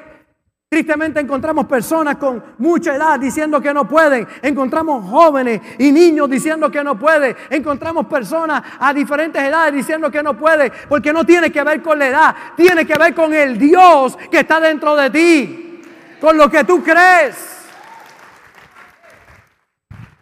Tristemente 0.68 1.18
encontramos 1.18 1.66
personas 1.66 2.16
con 2.16 2.42
mucha 2.58 2.94
edad 2.94 3.18
diciendo 3.18 3.60
que 3.60 3.74
no 3.74 3.88
pueden. 3.88 4.26
Encontramos 4.40 5.04
jóvenes 5.10 5.60
y 5.78 5.90
niños 5.90 6.30
diciendo 6.30 6.70
que 6.70 6.84
no 6.84 6.96
pueden. 6.96 7.34
Encontramos 7.50 8.06
personas 8.06 8.62
a 8.78 8.94
diferentes 8.94 9.42
edades 9.42 9.74
diciendo 9.74 10.12
que 10.12 10.22
no 10.22 10.38
puede. 10.38 10.70
Porque 10.88 11.12
no 11.12 11.26
tiene 11.26 11.50
que 11.50 11.64
ver 11.64 11.82
con 11.82 11.98
la 11.98 12.06
edad. 12.06 12.36
Tiene 12.54 12.86
que 12.86 12.96
ver 12.96 13.14
con 13.14 13.34
el 13.34 13.58
Dios 13.58 14.16
que 14.30 14.40
está 14.40 14.60
dentro 14.60 14.94
de 14.94 15.10
ti. 15.10 15.82
Con 16.20 16.36
lo 16.36 16.48
que 16.48 16.62
tú 16.62 16.84
crees. 16.84 17.60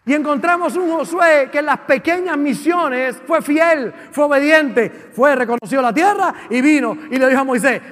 Y 0.06 0.14
encontramos 0.14 0.74
un 0.76 0.90
Josué 0.90 1.50
que 1.52 1.58
en 1.58 1.66
las 1.66 1.80
pequeñas 1.80 2.38
misiones 2.38 3.20
fue 3.26 3.42
fiel, 3.42 3.92
fue 4.10 4.24
obediente, 4.24 5.10
fue, 5.12 5.36
reconoció 5.36 5.82
la 5.82 5.92
tierra 5.92 6.32
y 6.48 6.62
vino 6.62 6.96
y 7.10 7.18
le 7.18 7.28
dijo 7.28 7.42
a 7.42 7.44
Moisés, 7.44 7.82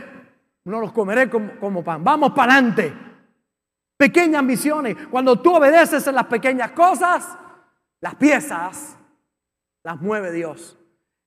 no 0.67 0.81
los 0.81 0.93
comeré 0.93 1.31
como, 1.31 1.83
pan. 1.85 2.03
Vamos 2.03 2.33
para 2.33 2.55
adelante. 2.55 2.93
Pequeñas 3.97 4.43
misiones. 4.43 4.97
Cuando 5.11 5.41
tú 5.41 5.55
obedeces 5.55 6.07
en 6.07 6.15
las 6.17 6.27
pequeñas 6.27 6.73
cosas, 6.73 7.39
las 8.01 8.17
piezas 8.17 8.97
las 9.85 10.01
mueve 10.01 10.33
Dios. 10.33 10.77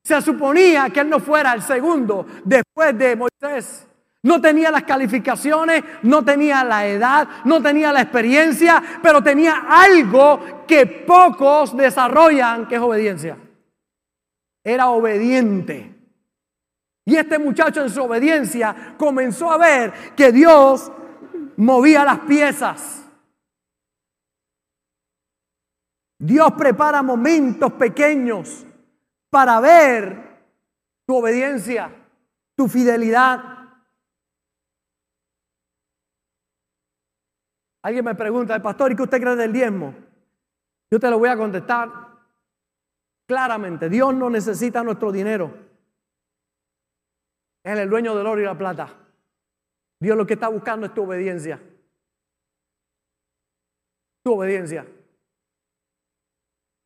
Se 0.04 0.22
suponía 0.22 0.90
que 0.90 1.00
él 1.00 1.10
no 1.10 1.20
fuera 1.20 1.54
el 1.54 1.62
segundo 1.62 2.26
después 2.44 2.98
de 2.98 3.16
Moisés. 3.16 3.88
No 4.22 4.42
tenía 4.42 4.70
las 4.70 4.84
calificaciones, 4.84 5.84
no 6.04 6.26
tenía 6.26 6.62
la 6.66 6.86
edad, 6.86 7.28
no 7.46 7.62
tenía 7.62 7.94
la 7.94 8.02
experiencia, 8.02 8.84
pero 9.02 9.24
tenía 9.24 9.66
algo 9.70 10.66
que 10.68 10.86
pocos 10.86 11.76
desarrollan, 11.78 12.68
que 12.68 12.76
es 12.76 12.82
obediencia. 12.82 13.38
Era 14.62 14.90
obediente. 14.90 15.99
Y 17.06 17.16
este 17.16 17.40
muchacho 17.40 17.82
en 17.82 17.90
su 17.90 18.04
obediencia 18.04 18.96
comenzó 18.98 19.52
a 19.52 19.58
ver 19.58 19.94
que 20.16 20.32
Dios 20.32 20.92
movía 21.58 22.04
las 22.06 22.20
piezas. 22.20 23.06
Dios 26.20 26.52
prepara 26.58 27.02
momentos 27.02 27.72
pequeños 27.74 28.66
para 29.30 29.60
ver 29.60 30.30
tu 31.08 31.16
obediencia, 31.16 31.92
tu 32.56 32.68
fidelidad. 32.68 33.58
Alguien 37.82 38.04
me 38.04 38.16
pregunta, 38.16 38.56
el 38.56 38.62
pastor, 38.62 38.92
¿y 38.92 38.96
qué 38.96 39.04
usted 39.04 39.22
cree 39.22 39.36
del 39.38 39.54
diezmo? 39.54 39.96
Yo 40.92 41.00
te 41.00 41.10
lo 41.10 41.20
voy 41.20 41.30
a 41.30 41.38
contestar 41.38 41.90
claramente. 43.26 43.90
Dios 43.90 44.14
no 44.14 44.30
necesita 44.30 44.84
nuestro 44.84 45.12
dinero. 45.12 45.69
Es 47.64 47.78
el 47.78 47.90
dueño 47.90 48.16
del 48.16 48.28
oro 48.28 48.42
y 48.42 48.46
la 48.46 48.58
plata. 48.58 48.96
Dios 50.00 50.18
lo 50.18 50.26
que 50.26 50.36
está 50.36 50.48
buscando 50.48 50.86
es 50.86 50.94
tu 50.94 51.04
obediencia. 51.04 51.62
Tu 54.24 54.34
obediencia. 54.34 54.86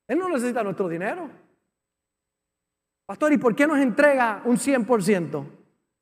Él 0.07 0.19
no 0.19 0.29
necesita 0.29 0.63
nuestro 0.63 0.87
dinero. 0.87 1.29
Pastor, 3.05 3.33
¿y 3.33 3.37
por 3.37 3.55
qué 3.55 3.67
nos 3.67 3.79
entrega 3.79 4.41
un 4.45 4.57
100%? 4.57 5.45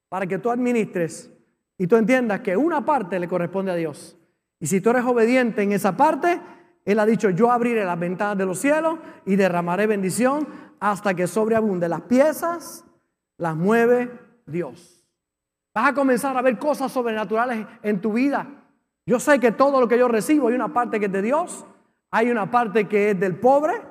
Para 0.09 0.27
que 0.27 0.37
tú 0.37 0.49
administres 0.49 1.31
y 1.77 1.87
tú 1.87 1.95
entiendas 1.95 2.41
que 2.41 2.55
una 2.55 2.85
parte 2.85 3.19
le 3.19 3.27
corresponde 3.27 3.71
a 3.71 3.75
Dios. 3.75 4.17
Y 4.59 4.67
si 4.67 4.81
tú 4.81 4.91
eres 4.91 5.03
obediente 5.03 5.63
en 5.63 5.71
esa 5.71 5.97
parte, 5.97 6.39
Él 6.85 6.99
ha 6.99 7.05
dicho, 7.05 7.29
yo 7.29 7.51
abriré 7.51 7.83
las 7.83 7.99
ventanas 7.99 8.37
de 8.37 8.45
los 8.45 8.59
cielos 8.59 8.99
y 9.25 9.35
derramaré 9.35 9.87
bendición 9.87 10.47
hasta 10.79 11.13
que 11.13 11.27
sobreabunde. 11.27 11.89
Las 11.89 12.01
piezas 12.01 12.85
las 13.37 13.55
mueve 13.55 14.11
Dios. 14.45 15.03
Vas 15.73 15.89
a 15.89 15.93
comenzar 15.93 16.35
a 16.35 16.41
ver 16.41 16.59
cosas 16.59 16.91
sobrenaturales 16.91 17.65
en 17.81 18.01
tu 18.01 18.13
vida. 18.13 18.47
Yo 19.05 19.19
sé 19.19 19.39
que 19.39 19.51
todo 19.51 19.79
lo 19.79 19.87
que 19.87 19.97
yo 19.97 20.07
recibo 20.07 20.49
hay 20.49 20.55
una 20.55 20.73
parte 20.73 20.99
que 20.99 21.05
es 21.05 21.11
de 21.11 21.21
Dios, 21.21 21.65
hay 22.11 22.29
una 22.29 22.51
parte 22.51 22.87
que 22.87 23.11
es 23.11 23.19
del 23.19 23.35
pobre, 23.37 23.81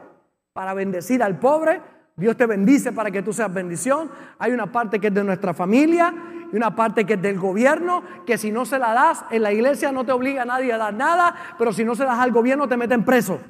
para 0.52 0.75
bendecir 0.75 1.23
al 1.23 1.38
pobre. 1.38 1.80
Dios 2.16 2.37
te 2.37 2.47
bendice 2.47 2.92
para 2.92 3.11
que 3.11 3.23
tú 3.23 3.33
seas 3.33 3.52
bendición. 3.52 4.11
Hay 4.38 4.52
una 4.52 4.71
parte 4.71 5.00
que 5.00 5.07
es 5.07 5.14
de 5.14 5.25
nuestra 5.25 5.54
familia 5.54 6.12
y 6.52 6.57
una 6.57 6.75
parte 6.75 7.07
que 7.07 7.14
es 7.14 7.23
del 7.23 7.38
gobierno, 7.38 8.02
que 8.26 8.37
si 8.37 8.50
no 8.50 8.64
se 8.66 8.78
la 8.78 8.92
das, 8.92 9.25
en 9.30 9.42
la 9.42 9.52
iglesia 9.52 9.92
no 9.92 10.04
te 10.04 10.12
obliga 10.12 10.42
a 10.42 10.45
nadie 10.45 10.73
a 10.73 10.78
dar 10.78 10.92
nada, 10.92 11.35
pero 11.57 11.73
si 11.73 11.85
no 11.85 11.95
se 11.95 12.04
das 12.04 12.19
al 12.19 12.33
gobierno 12.33 12.69
te 12.69 12.76
meten 12.76 13.04
preso. 13.04 13.40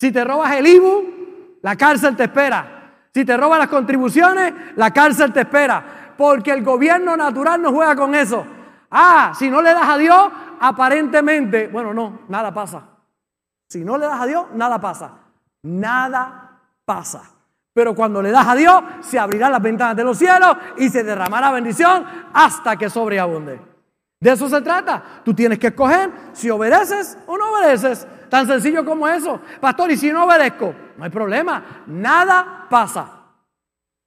Si 0.00 0.12
te 0.12 0.22
robas 0.22 0.54
el 0.54 0.66
IBU, 0.66 1.23
la 1.64 1.76
cárcel 1.76 2.14
te 2.14 2.24
espera. 2.24 2.92
Si 3.10 3.24
te 3.24 3.34
roban 3.38 3.58
las 3.58 3.68
contribuciones, 3.68 4.52
la 4.76 4.90
cárcel 4.90 5.32
te 5.32 5.40
espera. 5.40 6.12
Porque 6.14 6.50
el 6.50 6.62
gobierno 6.62 7.16
natural 7.16 7.62
no 7.62 7.72
juega 7.72 7.96
con 7.96 8.14
eso. 8.14 8.46
Ah, 8.90 9.32
si 9.34 9.48
no 9.48 9.62
le 9.62 9.72
das 9.72 9.88
a 9.88 9.96
Dios, 9.96 10.30
aparentemente, 10.60 11.68
bueno, 11.68 11.94
no, 11.94 12.20
nada 12.28 12.52
pasa. 12.52 12.82
Si 13.66 13.82
no 13.82 13.96
le 13.96 14.04
das 14.04 14.20
a 14.20 14.26
Dios, 14.26 14.44
nada 14.52 14.78
pasa. 14.78 15.12
Nada 15.62 16.60
pasa. 16.84 17.22
Pero 17.72 17.94
cuando 17.94 18.20
le 18.20 18.30
das 18.30 18.46
a 18.46 18.54
Dios, 18.54 18.84
se 19.00 19.18
abrirán 19.18 19.50
las 19.50 19.62
ventanas 19.62 19.96
de 19.96 20.04
los 20.04 20.18
cielos 20.18 20.58
y 20.76 20.90
se 20.90 21.02
derramará 21.02 21.50
bendición 21.50 22.04
hasta 22.34 22.76
que 22.76 22.90
sobreabunde. 22.90 23.58
De 24.20 24.32
eso 24.32 24.50
se 24.50 24.60
trata. 24.60 25.02
Tú 25.24 25.32
tienes 25.32 25.58
que 25.58 25.68
escoger 25.68 26.10
si 26.34 26.50
obedeces 26.50 27.16
o 27.26 27.38
no 27.38 27.52
obedeces. 27.52 28.06
Tan 28.34 28.48
sencillo 28.48 28.84
como 28.84 29.06
eso. 29.06 29.40
Pastor, 29.60 29.92
¿y 29.92 29.96
si 29.96 30.10
no 30.10 30.24
obedezco? 30.24 30.74
No 30.96 31.04
hay 31.04 31.10
problema. 31.10 31.84
Nada 31.86 32.66
pasa. 32.68 33.08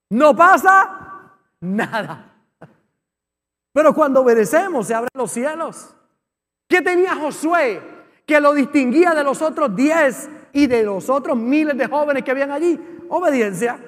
No 0.10 0.36
pasa 0.36 1.32
nada. 1.62 2.34
Pero 3.72 3.94
cuando 3.94 4.20
obedecemos 4.20 4.86
se 4.86 4.96
abren 4.96 5.12
los 5.14 5.32
cielos. 5.32 5.96
¿Qué 6.68 6.82
tenía 6.82 7.16
Josué 7.16 7.82
que 8.26 8.42
lo 8.42 8.54
distinguía 8.54 9.14
de 9.14 9.24
los 9.24 9.42
otros 9.42 9.74
diez 9.74 10.30
y 10.52 10.68
de 10.68 10.84
los 10.84 11.10
otros 11.10 11.38
miles 11.38 11.78
de 11.78 11.88
jóvenes 11.88 12.26
que 12.26 12.32
habían 12.32 12.52
allí? 12.52 12.78
Obediencia. 13.08 13.80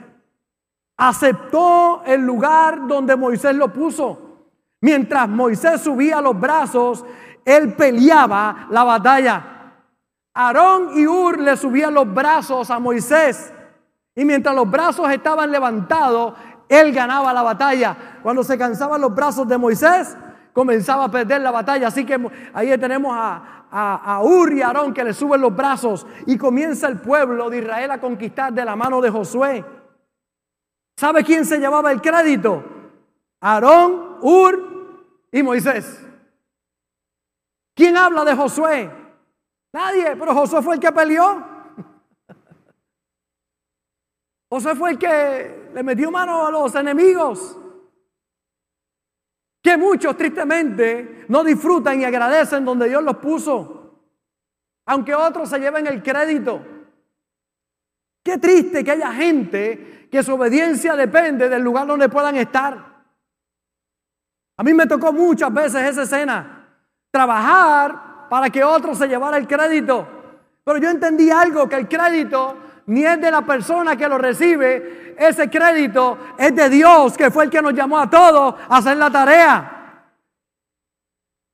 Aceptó 0.95 2.01
el 2.05 2.21
lugar 2.21 2.87
donde 2.87 3.17
Moisés 3.17 3.55
lo 3.55 3.73
puso. 3.73 4.47
Mientras 4.79 5.27
Moisés 5.27 5.81
subía 5.81 6.21
los 6.21 6.39
brazos, 6.39 7.03
él 7.43 7.73
peleaba 7.73 8.67
la 8.69 8.85
batalla. 8.85 9.58
Aarón 10.33 10.91
y 10.95 11.07
Ur 11.07 11.39
le 11.39 11.57
subían 11.57 11.93
los 11.93 12.11
brazos 12.13 12.69
a 12.69 12.79
Moisés. 12.79 13.51
Y 14.15 14.25
mientras 14.25 14.55
los 14.55 14.69
brazos 14.69 15.09
estaban 15.11 15.51
levantados, 15.51 16.33
él 16.67 16.91
ganaba 16.91 17.33
la 17.33 17.41
batalla. 17.41 18.19
Cuando 18.21 18.43
se 18.43 18.57
cansaban 18.57 19.01
los 19.01 19.13
brazos 19.13 19.47
de 19.47 19.57
Moisés, 19.57 20.15
comenzaba 20.53 21.05
a 21.05 21.11
perder 21.11 21.41
la 21.41 21.51
batalla. 21.51 21.87
Así 21.87 22.05
que 22.05 22.19
ahí 22.53 22.77
tenemos 22.77 23.11
a, 23.15 23.65
a, 23.71 24.21
Ur 24.23 24.53
y 24.53 24.61
Aarón 24.61 24.93
que 24.93 25.03
le 25.03 25.13
suben 25.13 25.41
los 25.41 25.55
brazos 25.55 26.05
y 26.25 26.37
comienza 26.37 26.87
el 26.87 26.99
pueblo 26.99 27.49
de 27.49 27.59
Israel 27.59 27.91
a 27.91 28.01
conquistar 28.01 28.53
de 28.53 28.65
la 28.65 28.75
mano 28.75 29.01
de 29.01 29.09
Josué. 29.09 29.65
¿Sabe 30.97 31.23
quién 31.23 31.45
se 31.45 31.59
llevaba 31.59 31.91
el 31.91 32.01
crédito? 32.01 32.63
Aarón, 33.41 34.17
Ur 34.21 35.29
y 35.31 35.41
Moisés. 35.43 36.05
¿Quién 37.73 37.95
habla 37.95 38.25
de 38.25 38.35
Josué? 38.35 38.98
Nadie, 39.73 40.15
pero 40.15 40.33
Josué 40.33 40.61
fue 40.61 40.75
el 40.75 40.79
que 40.79 40.91
peleó. 40.91 41.45
Josué 44.49 44.75
fue 44.75 44.91
el 44.91 44.97
que 44.97 45.69
le 45.73 45.83
metió 45.83 46.09
mano 46.09 46.47
a 46.47 46.51
los 46.51 46.73
enemigos. 46.75 47.57
Que 49.61 49.77
muchos 49.77 50.17
tristemente 50.17 51.25
no 51.27 51.43
disfrutan 51.43 52.01
y 52.01 52.05
agradecen 52.05 52.65
donde 52.65 52.89
Dios 52.89 53.03
los 53.03 53.17
puso. 53.17 54.05
Aunque 54.87 55.13
otros 55.13 55.49
se 55.49 55.59
lleven 55.59 55.85
el 55.85 56.01
crédito. 56.01 56.65
Qué 58.23 58.37
triste 58.37 58.83
que 58.83 58.91
haya 58.91 59.11
gente 59.13 60.07
que 60.11 60.23
su 60.23 60.33
obediencia 60.33 60.95
depende 60.95 61.47
del 61.47 61.61
lugar 61.61 61.85
donde 61.85 62.09
puedan 62.09 62.35
estar. 62.35 63.03
A 64.57 64.63
mí 64.63 64.73
me 64.73 64.87
tocó 64.87 65.13
muchas 65.13 65.53
veces 65.53 65.83
esa 65.83 66.03
escena. 66.03 66.67
Trabajar 67.11 68.08
para 68.29 68.49
que 68.49 68.63
otro 68.63 68.95
se 68.95 69.07
llevara 69.07 69.37
el 69.37 69.47
crédito. 69.47 70.07
Pero 70.63 70.77
yo 70.77 70.89
entendí 70.89 71.31
algo, 71.31 71.67
que 71.67 71.75
el 71.75 71.87
crédito 71.87 72.55
ni 72.85 73.05
es 73.05 73.21
de 73.21 73.29
la 73.29 73.43
persona 73.43 73.95
que 73.95 74.07
lo 74.07 74.17
recibe, 74.17 75.15
ese 75.17 75.49
crédito 75.49 76.17
es 76.37 76.55
de 76.55 76.69
Dios, 76.69 77.15
que 77.17 77.29
fue 77.29 77.43
el 77.43 77.49
que 77.49 77.61
nos 77.61 77.73
llamó 77.73 77.99
a 77.99 78.09
todos 78.09 78.55
a 78.67 78.77
hacer 78.77 78.97
la 78.97 79.11
tarea. 79.11 80.05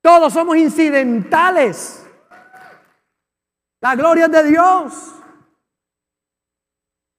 Todos 0.00 0.32
somos 0.32 0.56
incidentales. 0.56 2.06
La 3.80 3.94
gloria 3.96 4.26
es 4.26 4.32
de 4.32 4.44
Dios. 4.44 5.14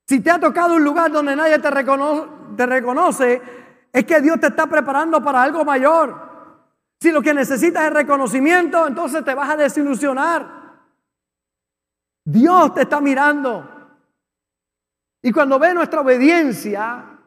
Si 0.07 0.19
te 0.21 0.31
ha 0.31 0.39
tocado 0.39 0.75
un 0.75 0.83
lugar 0.83 1.11
donde 1.11 1.35
nadie 1.35 1.59
te, 1.59 1.69
te 1.69 2.65
reconoce, 2.65 3.41
es 3.91 4.05
que 4.05 4.21
Dios 4.21 4.39
te 4.39 4.47
está 4.47 4.65
preparando 4.65 5.21
para 5.23 5.43
algo 5.43 5.65
mayor. 5.65 6.26
Si 6.99 7.11
lo 7.11 7.21
que 7.21 7.33
necesitas 7.33 7.85
es 7.85 7.93
reconocimiento, 7.93 8.87
entonces 8.87 9.23
te 9.23 9.35
vas 9.35 9.49
a 9.49 9.57
desilusionar. 9.57 10.57
Dios 12.25 12.73
te 12.73 12.81
está 12.81 12.99
mirando. 12.99 13.77
Y 15.21 15.31
cuando 15.31 15.59
ve 15.59 15.73
nuestra 15.73 16.01
obediencia 16.01 17.19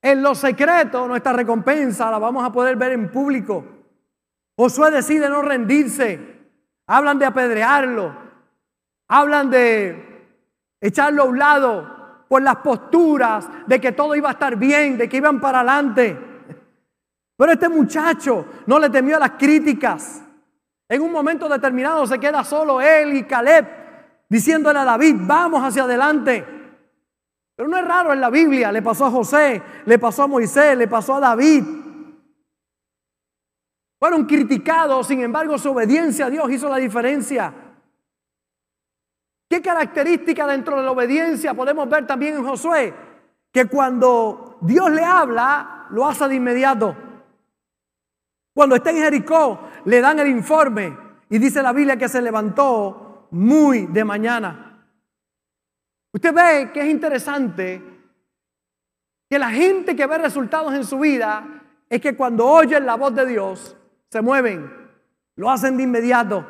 en 0.00 0.22
lo 0.22 0.34
secreto, 0.34 1.06
nuestra 1.06 1.32
recompensa 1.32 2.10
la 2.10 2.18
vamos 2.18 2.44
a 2.44 2.52
poder 2.52 2.76
ver 2.76 2.92
en 2.92 3.10
público. 3.10 3.64
Josué 4.56 4.90
decide 4.90 5.28
no 5.28 5.42
rendirse. 5.42 6.40
Hablan 6.86 7.18
de 7.18 7.26
apedrearlo. 7.26 8.16
Hablan 9.08 9.50
de 9.50 10.38
echarlo 10.80 11.22
a 11.22 11.26
un 11.26 11.38
lado 11.38 12.24
por 12.28 12.42
las 12.42 12.56
posturas 12.56 13.48
de 13.66 13.80
que 13.80 13.92
todo 13.92 14.14
iba 14.14 14.30
a 14.30 14.32
estar 14.32 14.56
bien, 14.56 14.96
de 14.96 15.08
que 15.08 15.18
iban 15.18 15.40
para 15.40 15.60
adelante. 15.60 16.31
Pero 17.42 17.54
este 17.54 17.68
muchacho 17.68 18.46
no 18.66 18.78
le 18.78 18.88
temió 18.88 19.16
a 19.16 19.18
las 19.18 19.32
críticas. 19.32 20.22
En 20.88 21.02
un 21.02 21.10
momento 21.10 21.48
determinado 21.48 22.06
se 22.06 22.20
queda 22.20 22.44
solo 22.44 22.80
él 22.80 23.16
y 23.16 23.24
Caleb 23.24 23.66
diciéndole 24.28 24.78
a 24.78 24.84
David, 24.84 25.16
vamos 25.22 25.60
hacia 25.60 25.82
adelante. 25.82 26.46
Pero 27.56 27.68
no 27.68 27.76
es 27.76 27.84
raro 27.84 28.12
en 28.12 28.20
la 28.20 28.30
Biblia, 28.30 28.70
le 28.70 28.80
pasó 28.80 29.06
a 29.06 29.10
José, 29.10 29.60
le 29.86 29.98
pasó 29.98 30.22
a 30.22 30.26
Moisés, 30.28 30.78
le 30.78 30.86
pasó 30.86 31.16
a 31.16 31.20
David. 31.20 31.64
Fueron 33.98 34.24
criticados, 34.24 35.08
sin 35.08 35.20
embargo 35.20 35.58
su 35.58 35.72
obediencia 35.72 36.26
a 36.26 36.30
Dios 36.30 36.48
hizo 36.48 36.68
la 36.68 36.76
diferencia. 36.76 37.52
¿Qué 39.50 39.60
característica 39.60 40.46
dentro 40.46 40.76
de 40.76 40.84
la 40.84 40.92
obediencia 40.92 41.54
podemos 41.54 41.88
ver 41.88 42.06
también 42.06 42.36
en 42.36 42.46
Josué? 42.46 42.94
Que 43.50 43.64
cuando 43.64 44.58
Dios 44.60 44.92
le 44.92 45.02
habla, 45.02 45.88
lo 45.90 46.06
hace 46.06 46.28
de 46.28 46.36
inmediato. 46.36 47.10
Cuando 48.54 48.76
está 48.76 48.90
en 48.90 48.96
Jericó, 48.96 49.68
le 49.84 50.00
dan 50.00 50.18
el 50.18 50.28
informe 50.28 50.96
y 51.28 51.38
dice 51.38 51.62
la 51.62 51.72
Biblia 51.72 51.96
que 51.96 52.08
se 52.08 52.20
levantó 52.20 53.28
muy 53.30 53.86
de 53.86 54.04
mañana. 54.04 54.86
Usted 56.12 56.34
ve 56.34 56.70
que 56.72 56.80
es 56.80 56.86
interesante 56.88 57.82
que 59.30 59.38
la 59.38 59.50
gente 59.50 59.96
que 59.96 60.06
ve 60.06 60.18
resultados 60.18 60.74
en 60.74 60.84
su 60.84 60.98
vida 60.98 61.62
es 61.88 62.00
que 62.02 62.14
cuando 62.14 62.46
oyen 62.46 62.84
la 62.84 62.96
voz 62.96 63.14
de 63.14 63.24
Dios, 63.24 63.76
se 64.10 64.20
mueven, 64.20 64.70
lo 65.36 65.50
hacen 65.50 65.78
de 65.78 65.84
inmediato. 65.84 66.44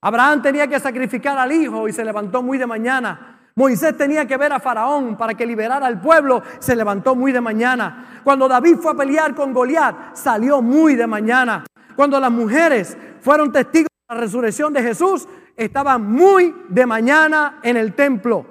Abraham 0.00 0.42
tenía 0.42 0.66
que 0.66 0.80
sacrificar 0.80 1.38
al 1.38 1.52
hijo 1.52 1.86
y 1.86 1.92
se 1.92 2.04
levantó 2.04 2.42
muy 2.42 2.58
de 2.58 2.66
mañana. 2.66 3.29
Moisés 3.54 3.96
tenía 3.96 4.26
que 4.26 4.36
ver 4.36 4.52
a 4.52 4.60
Faraón 4.60 5.16
para 5.16 5.34
que 5.34 5.46
liberara 5.46 5.86
al 5.86 6.00
pueblo, 6.00 6.42
se 6.58 6.76
levantó 6.76 7.14
muy 7.14 7.32
de 7.32 7.40
mañana. 7.40 8.20
Cuando 8.24 8.48
David 8.48 8.76
fue 8.76 8.92
a 8.92 8.96
pelear 8.96 9.34
con 9.34 9.52
Goliat, 9.52 10.14
salió 10.14 10.62
muy 10.62 10.94
de 10.94 11.06
mañana. 11.06 11.64
Cuando 11.96 12.18
las 12.20 12.30
mujeres 12.30 12.96
fueron 13.20 13.52
testigos 13.52 13.88
de 14.08 14.14
la 14.14 14.20
resurrección 14.20 14.72
de 14.72 14.82
Jesús, 14.82 15.28
estaban 15.56 16.10
muy 16.10 16.54
de 16.68 16.86
mañana 16.86 17.58
en 17.62 17.76
el 17.76 17.94
templo. 17.94 18.46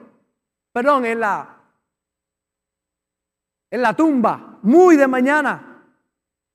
Perdón, 0.72 1.06
en 1.06 1.20
la 1.20 1.56
en 3.72 3.82
la 3.82 3.96
tumba, 3.96 4.60
muy 4.64 4.96
de 4.96 5.08
mañana. 5.08 5.84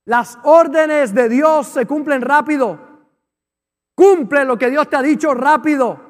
Las 0.04 0.38
órdenes 0.42 1.14
de 1.14 1.28
Dios 1.28 1.68
se 1.68 1.86
cumplen 1.86 2.22
rápido. 2.22 2.78
Cumple 3.94 4.44
lo 4.44 4.58
que 4.58 4.70
Dios 4.70 4.88
te 4.88 4.96
ha 4.96 5.02
dicho 5.02 5.32
rápido. 5.32 6.03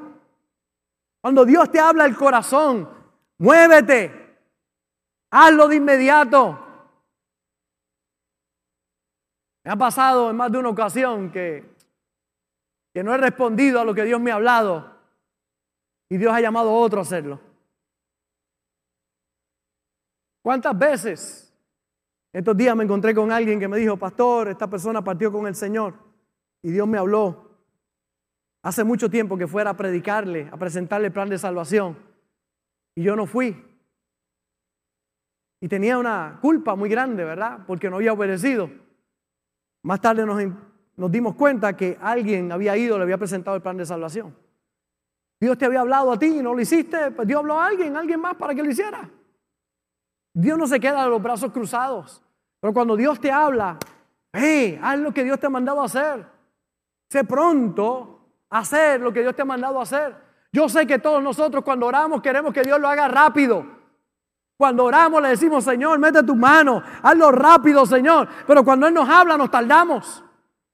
Cuando 1.25 1.47
Dios 1.47 1.71
te 1.71 1.81
habla 1.81 2.05
el 2.05 2.15
corazón, 2.15 2.87
muévete, 3.39 4.37
hazlo 5.31 5.69
de 5.69 5.77
inmediato. 5.77 6.59
Me 9.65 9.71
ha 9.71 9.77
pasado 9.77 10.29
en 10.29 10.37
más 10.37 10.53
de 10.53 10.59
una 10.59 10.69
ocasión 10.69 11.33
que, 11.33 11.65
que 12.93 13.03
no 13.03 13.15
he 13.15 13.17
respondido 13.17 13.81
a 13.81 13.87
lo 13.87 13.95
que 13.95 14.05
Dios 14.05 14.21
me 14.21 14.33
ha 14.33 14.35
hablado 14.35 15.01
y 16.11 16.19
Dios 16.19 16.31
ha 16.31 16.43
llamado 16.43 16.69
a 16.69 16.75
otro 16.75 16.99
a 16.99 17.05
hacerlo. 17.05 17.41
¿Cuántas 20.43 20.79
veces 20.79 21.57
estos 22.35 22.55
días 22.55 22.77
me 22.77 22.85
encontré 22.85 23.15
con 23.15 23.33
alguien 23.33 23.59
que 23.59 23.69
me 23.69 23.79
dijo, 23.79 23.97
pastor, 23.97 24.49
esta 24.49 24.69
persona 24.69 25.03
partió 25.03 25.33
con 25.33 25.47
el 25.47 25.55
Señor 25.55 25.95
y 26.61 26.71
Dios 26.71 26.87
me 26.87 26.99
habló 26.99 27.44
hace 28.65 28.83
mucho 28.83 29.11
tiempo 29.11 29.37
que 29.37 29.47
fuera 29.47 29.71
a 29.71 29.77
predicarle, 29.77 30.49
a 30.51 30.57
presentarle 30.57 31.09
el 31.09 31.13
plan 31.13 31.29
de 31.29 31.39
salvación. 31.39 31.99
Y 32.97 33.03
yo 33.03 33.15
no 33.15 33.27
fui. 33.27 33.63
Y 35.61 35.69
tenía 35.69 35.99
una 35.99 36.39
culpa 36.41 36.75
muy 36.75 36.89
grande, 36.89 37.25
¿verdad? 37.25 37.61
Porque 37.67 37.91
no 37.91 37.97
había 37.97 38.15
obedecido. 38.15 38.71
Más 39.83 40.01
tarde 40.01 40.25
nos, 40.25 41.13
dimos 41.13 41.35
cuenta 41.35 41.77
que 41.77 41.99
alguien 42.01 42.51
había 42.53 42.75
ido, 42.77 42.97
le 42.97 43.05
había 43.05 43.19
presentado 43.19 43.55
el 43.55 43.63
plan 43.63 43.77
de 43.77 43.85
salvación. 43.85 44.35
Dios 45.39 45.59
te 45.59 45.67
había 45.67 45.81
hablado 45.81 46.11
a 46.11 46.19
ti 46.19 46.39
y 46.39 46.43
no 46.43 46.55
lo 46.55 46.61
hiciste, 46.61 47.11
pues 47.11 47.29
Dios 47.29 47.41
habló 47.41 47.61
a 47.61 47.67
alguien, 47.67 47.95
a 47.97 48.01
alguien 48.01 48.19
más 48.19 48.35
para 48.37 48.55
que 48.55 48.63
lo 48.63 48.71
hiciera. 48.71 49.11
Dios 50.33 50.57
no 50.57 50.67
se 50.67 50.81
queda 50.81 51.05
de 51.05 51.11
los 51.11 51.23
brazos 51.23 51.53
cruzados. 51.53 52.23
Pero 52.61 52.73
cuando 52.73 52.97
Dios 52.97 53.21
te 53.21 53.31
habla, 53.31 53.79
hey, 54.33 54.79
haz 54.83 54.99
lo 54.99 55.13
que 55.13 55.23
Dios 55.23 55.39
te 55.39 55.47
ha 55.47 55.51
mandado 55.51 55.83
a 55.83 55.85
hacer. 55.85 56.27
Sé 57.11 57.25
pronto 57.25 58.14
hacer 58.55 59.01
lo 59.01 59.13
que 59.13 59.21
Dios 59.21 59.35
te 59.35 59.43
ha 59.43 59.45
mandado 59.45 59.81
hacer. 59.81 60.15
Yo 60.53 60.69
sé 60.69 60.87
que 60.87 61.01
todos 61.01 61.21
nosotros 61.21 61.65
cuando 61.65 61.87
oramos 61.87 62.23
queremos 62.23 62.55
que 62.55 62.63
Dios 62.63 62.81
lo 62.81 62.89
haga 62.89 63.09
rápido. 63.09 63.67
Cuando 64.57 64.85
oramos 64.85 65.21
le 65.21 65.31
decimos, 65.31 65.65
Señor, 65.65 65.99
mete 65.99 66.23
tu 66.23 66.37
mano, 66.37 66.81
hazlo 67.03 67.33
rápido, 67.33 67.85
Señor. 67.85 68.29
Pero 68.47 68.65
cuando 68.65 68.87
Él 68.87 68.95
nos 68.95 69.09
habla 69.09 69.37
nos 69.37 69.51
tardamos. 69.51 70.25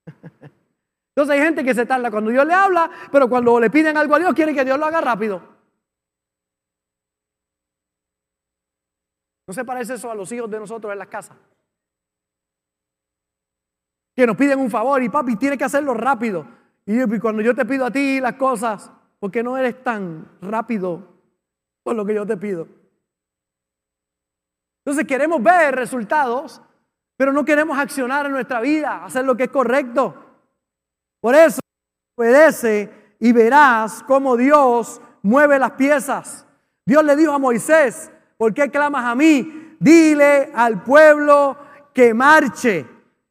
Entonces 1.14 1.34
hay 1.34 1.40
gente 1.40 1.64
que 1.64 1.74
se 1.74 1.86
tarda 1.86 2.10
cuando 2.10 2.30
Dios 2.30 2.46
le 2.46 2.52
habla, 2.52 2.90
pero 3.10 3.28
cuando 3.28 3.58
le 3.58 3.70
piden 3.70 3.96
algo 3.96 4.14
a 4.14 4.18
Dios 4.18 4.34
quieren 4.34 4.54
que 4.54 4.64
Dios 4.64 4.78
lo 4.78 4.84
haga 4.84 5.00
rápido. 5.00 5.42
¿No 9.46 9.54
se 9.54 9.64
parece 9.64 9.94
eso 9.94 10.10
a 10.10 10.14
los 10.14 10.30
hijos 10.30 10.50
de 10.50 10.60
nosotros 10.60 10.92
en 10.92 10.98
las 10.98 11.08
casas? 11.08 11.36
Que 14.14 14.26
nos 14.26 14.36
piden 14.36 14.60
un 14.60 14.70
favor 14.70 15.02
y 15.02 15.08
papi 15.08 15.36
tiene 15.36 15.56
que 15.56 15.64
hacerlo 15.64 15.94
rápido. 15.94 16.59
Y 16.86 17.18
cuando 17.18 17.42
yo 17.42 17.54
te 17.54 17.64
pido 17.64 17.86
a 17.86 17.90
ti 17.90 18.20
las 18.20 18.34
cosas, 18.34 18.90
¿por 19.18 19.30
qué 19.30 19.42
no 19.42 19.56
eres 19.56 19.82
tan 19.82 20.26
rápido 20.40 21.06
con 21.82 21.96
lo 21.96 22.04
que 22.04 22.14
yo 22.14 22.26
te 22.26 22.36
pido? 22.36 22.66
Entonces 24.84 25.06
queremos 25.06 25.42
ver 25.42 25.74
resultados, 25.74 26.62
pero 27.16 27.32
no 27.32 27.44
queremos 27.44 27.78
accionar 27.78 28.26
en 28.26 28.32
nuestra 28.32 28.60
vida, 28.60 29.04
hacer 29.04 29.24
lo 29.24 29.36
que 29.36 29.44
es 29.44 29.50
correcto. 29.50 30.14
Por 31.20 31.34
eso, 31.34 31.60
obedece 32.16 33.14
y 33.20 33.32
verás 33.32 34.02
cómo 34.04 34.36
Dios 34.36 35.00
mueve 35.22 35.58
las 35.58 35.72
piezas. 35.72 36.46
Dios 36.86 37.04
le 37.04 37.14
dijo 37.14 37.32
a 37.32 37.38
Moisés, 37.38 38.10
¿Por 38.40 38.54
qué 38.54 38.70
clamas 38.70 39.04
a 39.04 39.14
mí? 39.14 39.76
Dile 39.78 40.50
al 40.54 40.82
pueblo 40.82 41.58
que 41.92 42.14
marche. 42.14 42.86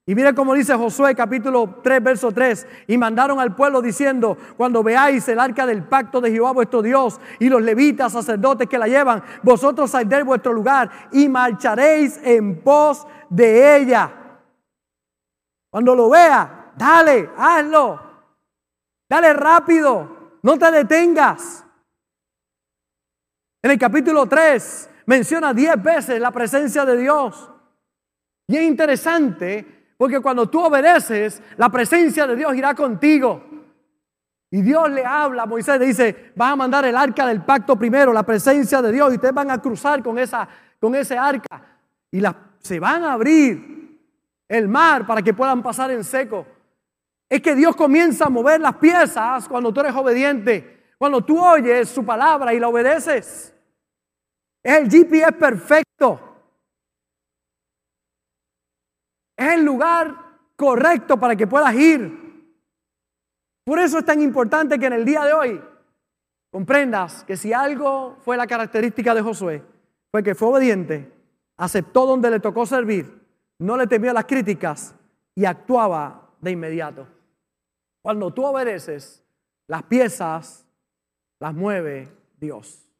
Y 0.09 0.15
mire 0.15 0.33
cómo 0.33 0.55
dice 0.55 0.73
Josué 0.73 1.13
capítulo 1.13 1.81
3, 1.83 2.03
verso 2.03 2.31
3. 2.31 2.65
Y 2.87 2.97
mandaron 2.97 3.39
al 3.39 3.53
pueblo 3.53 3.79
diciendo, 3.79 4.35
cuando 4.57 4.81
veáis 4.81 5.27
el 5.27 5.39
arca 5.39 5.67
del 5.67 5.83
pacto 5.83 6.19
de 6.19 6.31
Jehová 6.31 6.51
vuestro 6.51 6.81
Dios 6.81 7.21
y 7.37 7.47
los 7.47 7.61
levitas, 7.61 8.13
sacerdotes 8.13 8.67
que 8.67 8.79
la 8.79 8.87
llevan, 8.87 9.23
vosotros 9.43 9.91
saldréis 9.91 10.21
de 10.21 10.27
vuestro 10.27 10.51
lugar 10.51 10.89
y 11.11 11.29
marcharéis 11.29 12.19
en 12.23 12.59
pos 12.63 13.05
de 13.29 13.77
ella. 13.77 14.11
Cuando 15.69 15.93
lo 15.93 16.09
vea, 16.09 16.71
dale, 16.75 17.29
hazlo. 17.37 18.01
Dale 19.07 19.31
rápido, 19.33 20.39
no 20.41 20.57
te 20.57 20.71
detengas. 20.71 21.63
En 23.61 23.69
el 23.69 23.77
capítulo 23.77 24.25
3 24.25 24.89
menciona 25.05 25.53
diez 25.53 25.79
veces 25.79 26.19
la 26.19 26.31
presencia 26.31 26.83
de 26.83 26.97
Dios. 26.97 27.51
Y 28.47 28.57
es 28.57 28.63
interesante 28.63 29.78
porque 29.99 30.21
cuando 30.21 30.49
tú 30.49 30.61
obedeces, 30.61 31.43
la 31.57 31.67
presencia 31.67 32.25
de 32.25 32.37
Dios 32.37 32.55
irá 32.55 32.73
contigo. 32.73 33.43
Y 34.49 34.61
Dios 34.61 34.89
le 34.89 35.05
habla 35.05 35.43
a 35.43 35.45
Moisés, 35.45 35.77
le 35.77 35.87
dice, 35.87 36.31
vas 36.37 36.53
a 36.53 36.55
mandar 36.55 36.85
el 36.85 36.95
arca 36.95 37.27
del 37.27 37.41
pacto 37.43 37.75
primero, 37.75 38.13
la 38.13 38.23
presencia 38.23 38.81
de 38.81 38.93
Dios, 38.93 39.11
y 39.11 39.15
ustedes 39.15 39.33
van 39.33 39.51
a 39.51 39.61
cruzar 39.61 40.01
con, 40.01 40.17
esa, 40.17 40.47
con 40.79 40.95
ese 40.95 41.17
arca. 41.17 41.81
Y 42.11 42.21
la, 42.21 42.33
se 42.59 42.79
van 42.79 43.03
a 43.03 43.11
abrir 43.11 43.99
el 44.47 44.69
mar 44.69 45.05
para 45.05 45.21
que 45.21 45.33
puedan 45.33 45.61
pasar 45.61 45.91
en 45.91 46.05
seco. 46.05 46.47
Es 47.27 47.41
que 47.41 47.53
Dios 47.53 47.75
comienza 47.75 48.27
a 48.27 48.29
mover 48.29 48.61
las 48.61 48.75
piezas 48.75 49.49
cuando 49.49 49.73
tú 49.73 49.81
eres 49.81 49.93
obediente, 49.93 50.93
cuando 50.97 51.25
tú 51.25 51.43
oyes 51.43 51.89
su 51.89 52.05
palabra 52.05 52.53
y 52.53 52.59
la 52.61 52.69
obedeces. 52.69 53.53
Es 54.63 54.77
el 54.77 54.89
GPS 54.89 55.33
perfecto. 55.33 56.28
Es 59.39 59.53
el 59.53 59.63
lugar 59.63 60.17
correcto 60.57 61.17
para 61.17 61.33
que 61.33 61.47
puedas 61.47 61.73
ir. 61.73 62.51
Por 63.63 63.79
eso 63.79 63.99
es 63.99 64.03
tan 64.05 64.21
importante 64.21 64.77
que 64.77 64.87
en 64.87 64.91
el 64.91 65.05
día 65.05 65.23
de 65.23 65.31
hoy 65.31 65.61
comprendas 66.51 67.23
que 67.23 67.37
si 67.37 67.53
algo 67.53 68.17
fue 68.19 68.35
la 68.35 68.45
característica 68.45 69.15
de 69.15 69.21
Josué, 69.21 69.63
fue 70.11 70.23
que 70.23 70.35
fue 70.35 70.49
obediente, 70.49 71.09
aceptó 71.55 72.05
donde 72.05 72.29
le 72.29 72.41
tocó 72.41 72.65
servir, 72.65 73.17
no 73.59 73.77
le 73.77 73.87
temió 73.87 74.11
las 74.11 74.25
críticas 74.25 74.93
y 75.33 75.45
actuaba 75.45 76.31
de 76.41 76.51
inmediato. 76.51 77.07
Cuando 78.01 78.33
tú 78.33 78.43
obedeces, 78.43 79.23
las 79.67 79.83
piezas 79.83 80.65
las 81.39 81.53
mueve 81.53 82.11
Dios. 82.37 82.91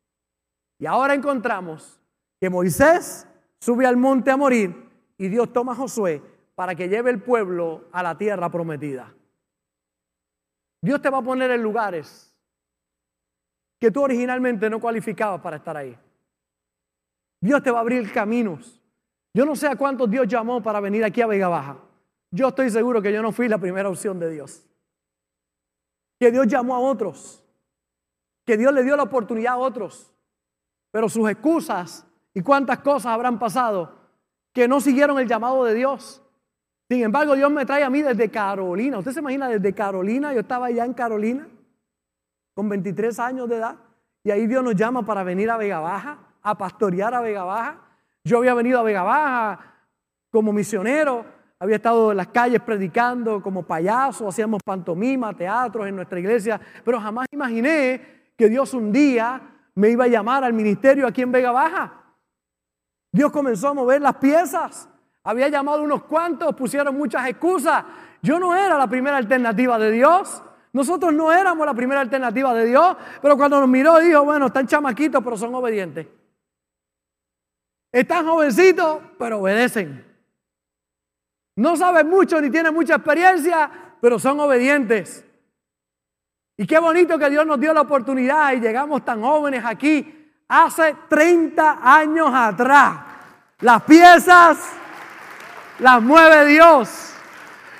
Y 0.78 0.86
ahora 0.86 1.16
encontramos 1.16 2.00
que 2.40 2.50
Moisés 2.50 3.28
sube 3.60 3.86
al 3.86 3.98
monte 3.98 4.32
a 4.32 4.38
morir 4.38 4.89
y 5.20 5.28
Dios 5.28 5.54
toma 5.54 5.74
a 5.74 5.76
Josué 5.76 6.24
para 6.56 6.74
que 6.74 6.90
lleve 6.90 7.12
el 7.12 7.22
pueblo 7.22 7.90
a 7.92 8.02
la 8.02 8.18
tierra 8.18 8.50
prometida. 8.50 9.14
Dios 10.82 11.02
te 11.02 11.10
va 11.10 11.20
a 11.20 11.22
poner 11.22 11.52
en 11.52 11.62
lugares 11.62 12.34
que 13.80 13.92
tú 13.92 14.02
originalmente 14.02 14.70
no 14.70 14.80
cualificabas 14.80 15.42
para 15.42 15.58
estar 15.58 15.76
ahí. 15.76 15.96
Dios 17.42 17.62
te 17.62 17.70
va 17.70 17.80
a 17.80 17.82
abrir 17.82 18.12
caminos. 18.12 18.82
Yo 19.34 19.46
no 19.46 19.56
sé 19.56 19.68
a 19.68 19.76
cuántos 19.76 20.10
Dios 20.10 20.28
llamó 20.28 20.64
para 20.64 20.80
venir 20.80 21.04
aquí 21.04 21.22
a 21.22 21.28
Vega 21.28 21.50
Baja. 21.50 21.78
Yo 22.32 22.48
estoy 22.48 22.70
seguro 22.70 23.02
que 23.02 23.12
yo 23.12 23.22
no 23.22 23.32
fui 23.32 23.50
la 23.50 23.58
primera 23.58 23.90
opción 23.90 24.20
de 24.20 24.30
Dios. 24.30 24.66
Que 26.18 26.32
Dios 26.32 26.48
llamó 26.48 26.76
a 26.76 26.80
otros. 26.80 27.44
Que 28.46 28.58
Dios 28.58 28.74
le 28.74 28.84
dio 28.84 28.96
la 28.96 29.04
oportunidad 29.04 29.54
a 29.54 29.58
otros. 29.58 30.14
Pero 30.92 31.10
sus 31.10 31.30
excusas 31.30 32.06
y 32.34 32.42
cuántas 32.42 32.80
cosas 32.80 33.08
habrán 33.08 33.38
pasado 33.38 33.99
que 34.54 34.68
no 34.68 34.82
siguieron 34.82 35.20
el 35.20 35.28
llamado 35.28 35.64
de 35.66 35.74
Dios. 35.74 36.22
Sin 36.90 37.04
embargo, 37.04 37.36
Dios 37.36 37.52
me 37.52 37.66
trae 37.66 37.84
a 37.84 37.90
mí 37.90 38.02
desde 38.02 38.30
Carolina. 38.30 38.98
¿Usted 38.98 39.12
se 39.12 39.20
imagina 39.20 39.48
desde 39.48 39.74
Carolina? 39.74 40.34
Yo 40.34 40.40
estaba 40.40 40.68
allá 40.68 40.86
en 40.86 40.94
Carolina 40.94 41.48
con 42.56 42.68
23 42.68 43.20
años 43.20 43.48
de 43.48 43.58
edad 43.58 43.76
y 44.24 44.32
ahí 44.32 44.48
Dios 44.48 44.64
nos 44.64 44.76
llama 44.76 45.06
para 45.06 45.24
venir 45.24 45.50
a 45.50 45.58
Vega 45.58 45.80
Baja, 45.80 46.18
a 46.42 46.58
pastorear 46.58 47.14
a 47.14 47.22
Vega 47.22 47.44
Baja. 47.44 47.82
Yo 48.24 48.40
había 48.40 48.54
venido 48.54 48.80
a 48.80 48.84
Vega 48.84 49.04
Baja 49.04 49.60
como 50.32 50.52
misionero, 50.52 51.26
había 51.60 51.76
estado 51.76 52.12
en 52.12 52.18
las 52.18 52.28
calles 52.28 52.62
predicando 52.62 53.42
como 53.42 53.64
payaso, 53.64 54.28
hacíamos 54.28 54.62
pantomima, 54.64 55.34
teatros 55.36 55.88
en 55.88 55.96
nuestra 55.96 56.20
iglesia, 56.20 56.60
pero 56.84 57.00
jamás 57.00 57.28
imaginé 57.32 58.32
que 58.36 58.50
Dios 58.50 58.74
un 58.74 58.92
día 58.92 59.42
me 59.76 59.90
iba 59.90 60.06
a 60.06 60.08
llamar 60.08 60.44
al 60.44 60.54
ministerio 60.54 61.06
aquí 61.06 61.22
en 61.22 61.32
Vega 61.32 61.52
Baja. 61.52 61.99
Dios 63.12 63.32
comenzó 63.32 63.70
a 63.70 63.74
mover 63.74 64.02
las 64.02 64.16
piezas. 64.16 64.88
Había 65.24 65.50
llamado 65.50 65.84
unos 65.84 66.04
cuantos, 66.04 66.56
pusieron 66.56 66.96
muchas 66.98 67.28
excusas. 67.28 67.84
Yo 68.22 68.40
no 68.40 68.56
era 68.56 68.78
la 68.78 68.88
primera 68.88 69.18
alternativa 69.18 69.78
de 69.78 69.92
Dios. 69.92 70.44
Nosotros 70.72 71.14
no 71.14 71.32
éramos 71.32 71.66
la 71.66 71.74
primera 71.74 72.02
alternativa 72.02 72.54
de 72.54 72.66
Dios, 72.66 72.96
pero 73.22 73.36
cuando 73.36 73.60
nos 73.60 73.68
miró 73.68 74.00
dijo, 74.00 74.24
bueno, 74.24 74.48
están 74.48 74.68
chamaquitos, 74.68 75.24
pero 75.24 75.36
son 75.36 75.54
obedientes. 75.56 76.08
Están 77.92 78.28
jovencitos, 78.28 79.00
pero 79.18 79.40
obedecen. 79.40 80.06
No 81.56 81.76
saben 81.76 82.08
mucho 82.08 82.40
ni 82.40 82.52
tienen 82.52 82.74
mucha 82.74 82.96
experiencia, 82.96 83.70
pero 84.00 84.20
son 84.20 84.40
obedientes. 84.40 85.26
Y 86.56 86.68
qué 86.68 86.78
bonito 86.78 87.18
que 87.18 87.30
Dios 87.30 87.46
nos 87.46 87.60
dio 87.60 87.74
la 87.74 87.82
oportunidad 87.82 88.54
y 88.54 88.60
llegamos 88.60 89.04
tan 89.04 89.22
jóvenes 89.22 89.64
aquí 89.66 90.19
hace 90.50 90.96
30 91.08 91.80
años 91.82 92.30
atrás. 92.34 92.98
Las 93.60 93.84
piezas 93.84 94.58
las 95.78 96.02
mueve 96.02 96.48
Dios. 96.48 97.14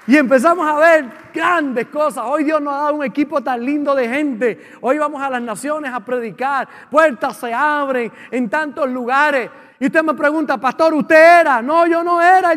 Y 0.08 0.18
empezamos 0.18 0.68
a 0.68 0.80
ver 0.80 1.06
grandes 1.34 1.88
cosas. 1.88 2.24
Hoy 2.26 2.44
Dios 2.44 2.62
nos 2.62 2.74
ha 2.74 2.78
dado 2.78 2.96
un 2.96 3.04
equipo 3.04 3.42
tan 3.42 3.64
lindo 3.64 3.94
de 3.96 4.08
gente. 4.08 4.72
Hoy 4.82 4.98
vamos 4.98 5.22
a 5.22 5.30
las 5.30 5.42
naciones 5.42 5.94
a 5.94 6.00
predicar. 6.00 6.68
Puertas 6.90 7.38
se 7.38 7.54
abren 7.54 8.12
en 8.32 8.50
tantos 8.50 8.90
lugares. 8.90 9.50
Y 9.80 9.88
usted 9.88 10.04
me 10.04 10.14
pregunta, 10.14 10.58
pastor, 10.58 10.94
¿usted 10.94 11.42
era? 11.42 11.62
No, 11.62 11.86
yo 11.88 12.04
no 12.04 12.22
era. 12.22 12.54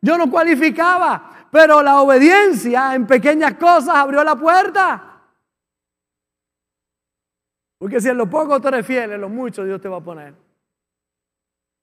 Yo 0.00 0.18
no 0.18 0.30
cualificaba. 0.30 1.30
Pero 1.50 1.82
la 1.82 2.00
obediencia 2.00 2.94
en 2.94 3.06
pequeñas 3.06 3.54
cosas 3.54 3.94
abrió 3.94 4.22
la 4.22 4.36
puerta. 4.36 5.05
Porque 7.78 8.00
si 8.00 8.08
en 8.08 8.16
lo 8.16 8.28
poco 8.28 8.60
te 8.60 8.68
eres 8.68 8.86
fiel, 8.86 9.12
en 9.12 9.20
lo 9.20 9.28
mucho 9.28 9.64
Dios 9.64 9.80
te 9.80 9.88
va 9.88 9.98
a 9.98 10.02
poner. 10.02 10.34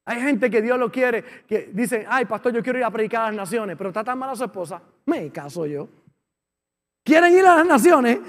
Hay 0.06 0.22
gente 0.22 0.50
que 0.50 0.62
Dios 0.62 0.78
lo 0.78 0.92
quiere, 0.92 1.24
que 1.48 1.70
dice, 1.72 2.06
ay, 2.10 2.26
pastor, 2.26 2.52
yo 2.54 2.62
quiero 2.62 2.80
ir 2.80 2.86
a 2.86 2.92
predicar 2.92 3.22
a 3.22 3.26
las 3.28 3.36
naciones, 3.36 3.78
pero 3.78 3.90
está 3.90 4.04
tan 4.04 4.20
mala 4.20 4.36
su 4.36 4.44
esposa. 4.44 4.82
Me 5.06 5.32
caso 5.32 5.66
yo. 5.66 5.88
Quieren 7.06 7.34
ir 7.34 7.46
a 7.46 7.56
las 7.58 7.66
naciones 7.66 8.20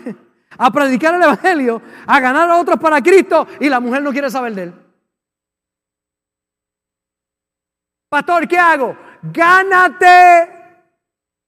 a 0.56 0.70
predicar 0.70 1.14
el 1.14 1.22
Evangelio, 1.22 1.82
a 2.06 2.20
ganar 2.20 2.48
a 2.48 2.60
otros 2.60 2.78
para 2.78 3.02
Cristo 3.02 3.46
y 3.58 3.68
la 3.68 3.80
mujer 3.80 4.02
no 4.02 4.12
quiere 4.12 4.30
saber 4.30 4.54
de 4.54 4.62
él. 4.64 4.74
Pastor, 8.08 8.46
¿qué 8.46 8.58
hago? 8.58 8.96
Gánate 9.22 10.48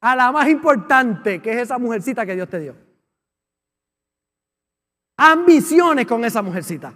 a 0.00 0.16
la 0.16 0.32
más 0.32 0.48
importante, 0.48 1.40
que 1.40 1.52
es 1.52 1.58
esa 1.58 1.78
mujercita 1.78 2.26
que 2.26 2.34
Dios 2.34 2.48
te 2.48 2.58
dio 2.58 2.85
ambiciones 5.16 6.06
con 6.06 6.24
esa 6.24 6.42
mujercita. 6.42 6.94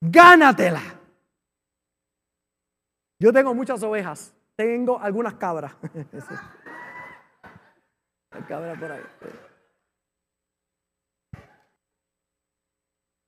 Gánatela. 0.00 0.82
Yo 3.18 3.32
tengo 3.32 3.54
muchas 3.54 3.82
ovejas, 3.82 4.34
tengo 4.56 4.98
algunas 5.00 5.34
cabras. 5.34 5.74
cabra 8.48 8.74
por 8.74 8.92
ahí. 8.92 9.02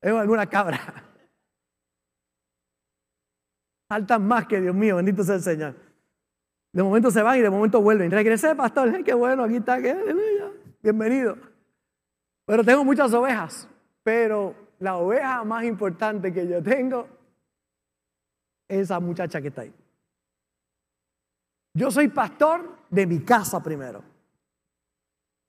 Tengo 0.01 0.19
algunas 0.19 0.47
cabras. 0.49 0.81
Saltan 3.89 4.27
más 4.27 4.47
que 4.47 4.61
Dios 4.61 4.75
mío, 4.75 4.97
bendito 4.97 5.23
sea 5.23 5.37
el 5.37 5.43
Señor. 5.43 5.75
De 6.73 6.83
momento 6.83 7.11
se 7.11 7.23
van 7.23 7.39
y 7.39 7.41
de 7.41 7.49
momento 7.49 7.81
vuelven. 7.81 8.11
Regresé, 8.11 8.55
pastor. 8.55 9.03
Qué 9.03 9.15
bueno, 9.15 9.45
aquí 9.45 9.57
está. 9.57 9.79
Bienvenido. 10.83 11.56
Pero 12.47 12.65
tengo 12.65 12.85
muchas 12.85 13.13
ovejas. 13.13 13.69
Pero 14.03 14.55
la 14.79 14.97
oveja 14.97 15.45
más 15.45 15.65
importante 15.65 16.33
que 16.33 16.47
yo 16.47 16.63
tengo 16.63 17.09
es 18.69 18.83
esa 18.83 19.01
muchacha 19.01 19.43
que 19.43 19.49
está 19.49 19.63
ahí. 19.63 19.75
Yo 21.75 21.91
soy 21.91 22.09
pastor 22.09 22.75
de 22.89 23.07
mi 23.07 23.21
casa 23.21 23.63
primero, 23.63 24.03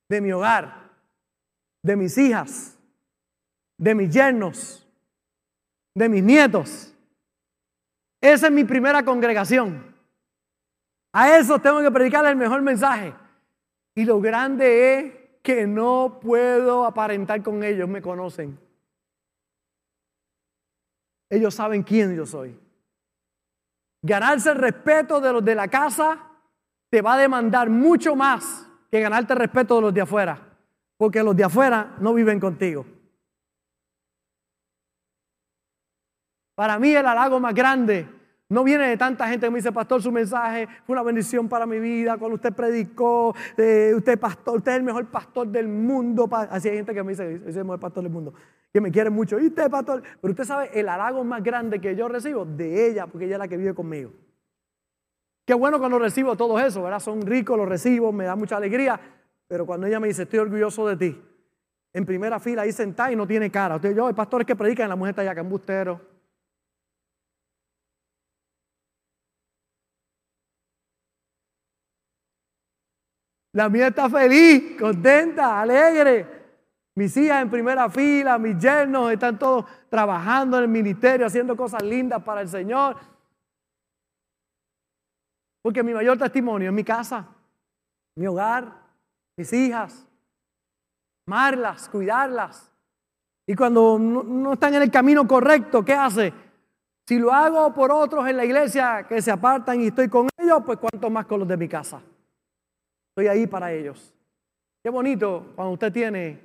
de 0.09 0.19
mi 0.19 0.31
hogar, 0.33 0.91
de 1.83 1.95
mis 1.95 2.17
hijas, 2.17 2.77
de 3.77 3.95
mis 3.95 4.13
yernos, 4.13 4.85
de 5.95 6.09
mis 6.09 6.23
nietos. 6.23 6.93
Esa 8.19 8.47
es 8.47 8.53
mi 8.53 8.65
primera 8.65 9.05
congregación. 9.05 9.95
A 11.13 11.37
eso 11.37 11.59
tengo 11.59 11.81
que 11.81 11.91
predicar 11.91 12.25
el 12.25 12.35
mejor 12.35 12.61
mensaje. 12.61 13.13
Y 13.95 14.03
lo 14.03 14.19
grande 14.19 14.99
es 14.99 15.13
que 15.47 15.65
no 15.65 16.19
puedo 16.21 16.83
aparentar 16.83 17.41
con 17.41 17.63
ellos, 17.63 17.87
me 17.87 18.01
conocen. 18.01 18.59
Ellos 21.29 21.55
saben 21.55 21.83
quién 21.83 22.13
yo 22.13 22.25
soy. 22.25 22.59
Ganarse 24.01 24.49
el 24.49 24.57
respeto 24.57 25.21
de 25.21 25.31
los 25.31 25.45
de 25.45 25.55
la 25.55 25.69
casa 25.69 26.19
te 26.89 27.01
va 27.01 27.13
a 27.13 27.17
demandar 27.17 27.69
mucho 27.69 28.13
más 28.13 28.67
que 28.91 28.99
ganarte 28.99 29.31
el 29.31 29.39
respeto 29.39 29.75
de 29.75 29.81
los 29.83 29.93
de 29.93 30.01
afuera, 30.01 30.37
porque 30.97 31.23
los 31.23 31.33
de 31.33 31.45
afuera 31.45 31.95
no 32.01 32.13
viven 32.13 32.41
contigo. 32.41 32.85
Para 36.55 36.77
mí 36.77 36.93
el 36.93 37.05
halago 37.05 37.39
más 37.39 37.53
grande 37.53 38.05
no 38.49 38.63
viene 38.63 38.87
de 38.87 38.95
tanta 38.95 39.27
gente 39.27 39.45
que 39.45 39.51
me 39.51 39.57
dice, 39.57 39.73
pastor, 39.73 40.01
su 40.01 40.11
mensaje 40.11 40.67
fue 40.85 40.93
una 40.93 41.03
bendición 41.03 41.49
para 41.49 41.65
mi 41.65 41.79
vida, 41.79 42.17
cuando 42.17 42.35
usted 42.35 42.53
predicó, 42.53 43.35
eh, 43.57 43.91
usted 43.95 44.17
pastor, 44.17 44.57
usted 44.57 44.71
es 44.71 44.77
el 44.77 44.83
mejor 44.83 45.05
pastor 45.07 45.47
del 45.47 45.67
mundo. 45.67 46.29
Así 46.31 46.69
hay 46.69 46.77
gente 46.77 46.93
que 46.93 47.03
me 47.03 47.11
dice, 47.11 47.39
soy 47.39 47.57
el 47.57 47.65
mejor 47.65 47.79
pastor 47.79 48.03
del 48.03 48.11
mundo, 48.11 48.33
que 48.71 48.79
me 48.79 48.89
quiere 48.89 49.09
mucho. 49.09 49.37
Y 49.37 49.47
usted, 49.47 49.69
pastor, 49.69 50.01
pero 50.21 50.31
usted 50.31 50.45
sabe 50.45 50.69
el 50.73 50.87
halago 50.87 51.25
más 51.25 51.43
grande 51.43 51.81
que 51.81 51.93
yo 51.93 52.07
recibo 52.07 52.45
de 52.45 52.89
ella, 52.89 53.07
porque 53.07 53.25
ella 53.25 53.35
es 53.35 53.39
la 53.39 53.47
que 53.49 53.57
vive 53.57 53.73
conmigo. 53.73 54.13
Qué 55.45 55.53
bueno 55.53 55.77
cuando 55.77 55.99
recibo 55.99 56.35
todo 56.37 56.57
eso, 56.59 56.83
¿verdad? 56.83 56.99
Son 56.99 57.21
ricos, 57.21 57.57
los 57.57 57.67
recibo, 57.67 58.13
me 58.13 58.25
da 58.25 58.35
mucha 58.37 58.55
alegría. 58.55 58.99
Pero 59.47 59.65
cuando 59.65 59.87
ella 59.87 59.99
me 59.99 60.07
dice, 60.07 60.23
estoy 60.23 60.39
orgulloso 60.39 60.87
de 60.87 60.95
ti, 60.95 61.21
en 61.93 62.05
primera 62.05 62.39
fila 62.39 62.61
ahí 62.61 62.71
sentada 62.71 63.11
y 63.11 63.15
no 63.17 63.27
tiene 63.27 63.51
cara. 63.51 63.75
Usted, 63.75 63.93
yo, 63.93 64.07
el 64.07 64.15
pastor 64.15 64.41
es 64.41 64.47
que 64.47 64.55
predica 64.55 64.83
en 64.83 64.89
la 64.89 64.95
mujer 64.95 65.11
está 65.11 65.21
allá, 65.21 65.33
que 65.33 65.41
embustero. 65.41 66.16
La 73.57 73.69
mía 73.69 73.87
está 73.87 74.07
feliz, 74.07 74.79
contenta, 74.79 75.59
alegre. 75.59 76.27
Mis 76.93 77.17
hijas 77.17 77.41
en 77.41 77.49
primera 77.49 77.89
fila, 77.89 78.37
mis 78.37 78.55
yernos 78.59 79.11
están 79.11 79.39
todos 79.39 79.65
trabajando 79.89 80.57
en 80.57 80.65
el 80.65 80.69
ministerio, 80.69 81.25
haciendo 81.25 81.57
cosas 81.57 81.81
lindas 81.81 82.21
para 82.21 82.41
el 82.41 82.49
Señor. 82.49 82.97
Porque 85.63 85.81
mi 85.81 85.91
mayor 85.91 86.19
testimonio 86.19 86.69
es 86.69 86.73
mi 86.75 86.83
casa, 86.83 87.25
mi 88.15 88.27
hogar, 88.27 88.71
mis 89.35 89.51
hijas. 89.51 90.05
Amarlas, 91.25 91.89
cuidarlas. 91.89 92.71
Y 93.47 93.55
cuando 93.55 93.97
no, 93.97 94.21
no 94.21 94.53
están 94.53 94.75
en 94.75 94.83
el 94.83 94.91
camino 94.91 95.27
correcto, 95.27 95.83
¿qué 95.83 95.95
hace? 95.95 96.31
Si 97.07 97.17
lo 97.17 97.33
hago 97.33 97.73
por 97.73 97.91
otros 97.91 98.27
en 98.27 98.37
la 98.37 98.45
iglesia 98.45 99.07
que 99.09 99.19
se 99.19 99.31
apartan 99.31 99.81
y 99.81 99.87
estoy 99.87 100.09
con 100.09 100.29
ellos, 100.37 100.61
pues 100.63 100.77
cuanto 100.77 101.09
más 101.09 101.25
con 101.25 101.39
los 101.39 101.47
de 101.47 101.57
mi 101.57 101.67
casa. 101.67 101.99
Estoy 103.17 103.29
ahí 103.29 103.47
para 103.47 103.73
ellos. 103.73 104.13
Qué 104.83 104.91
bonito 104.91 105.51
cuando 105.55 105.73
usted 105.73 105.91
tiene 105.91 106.39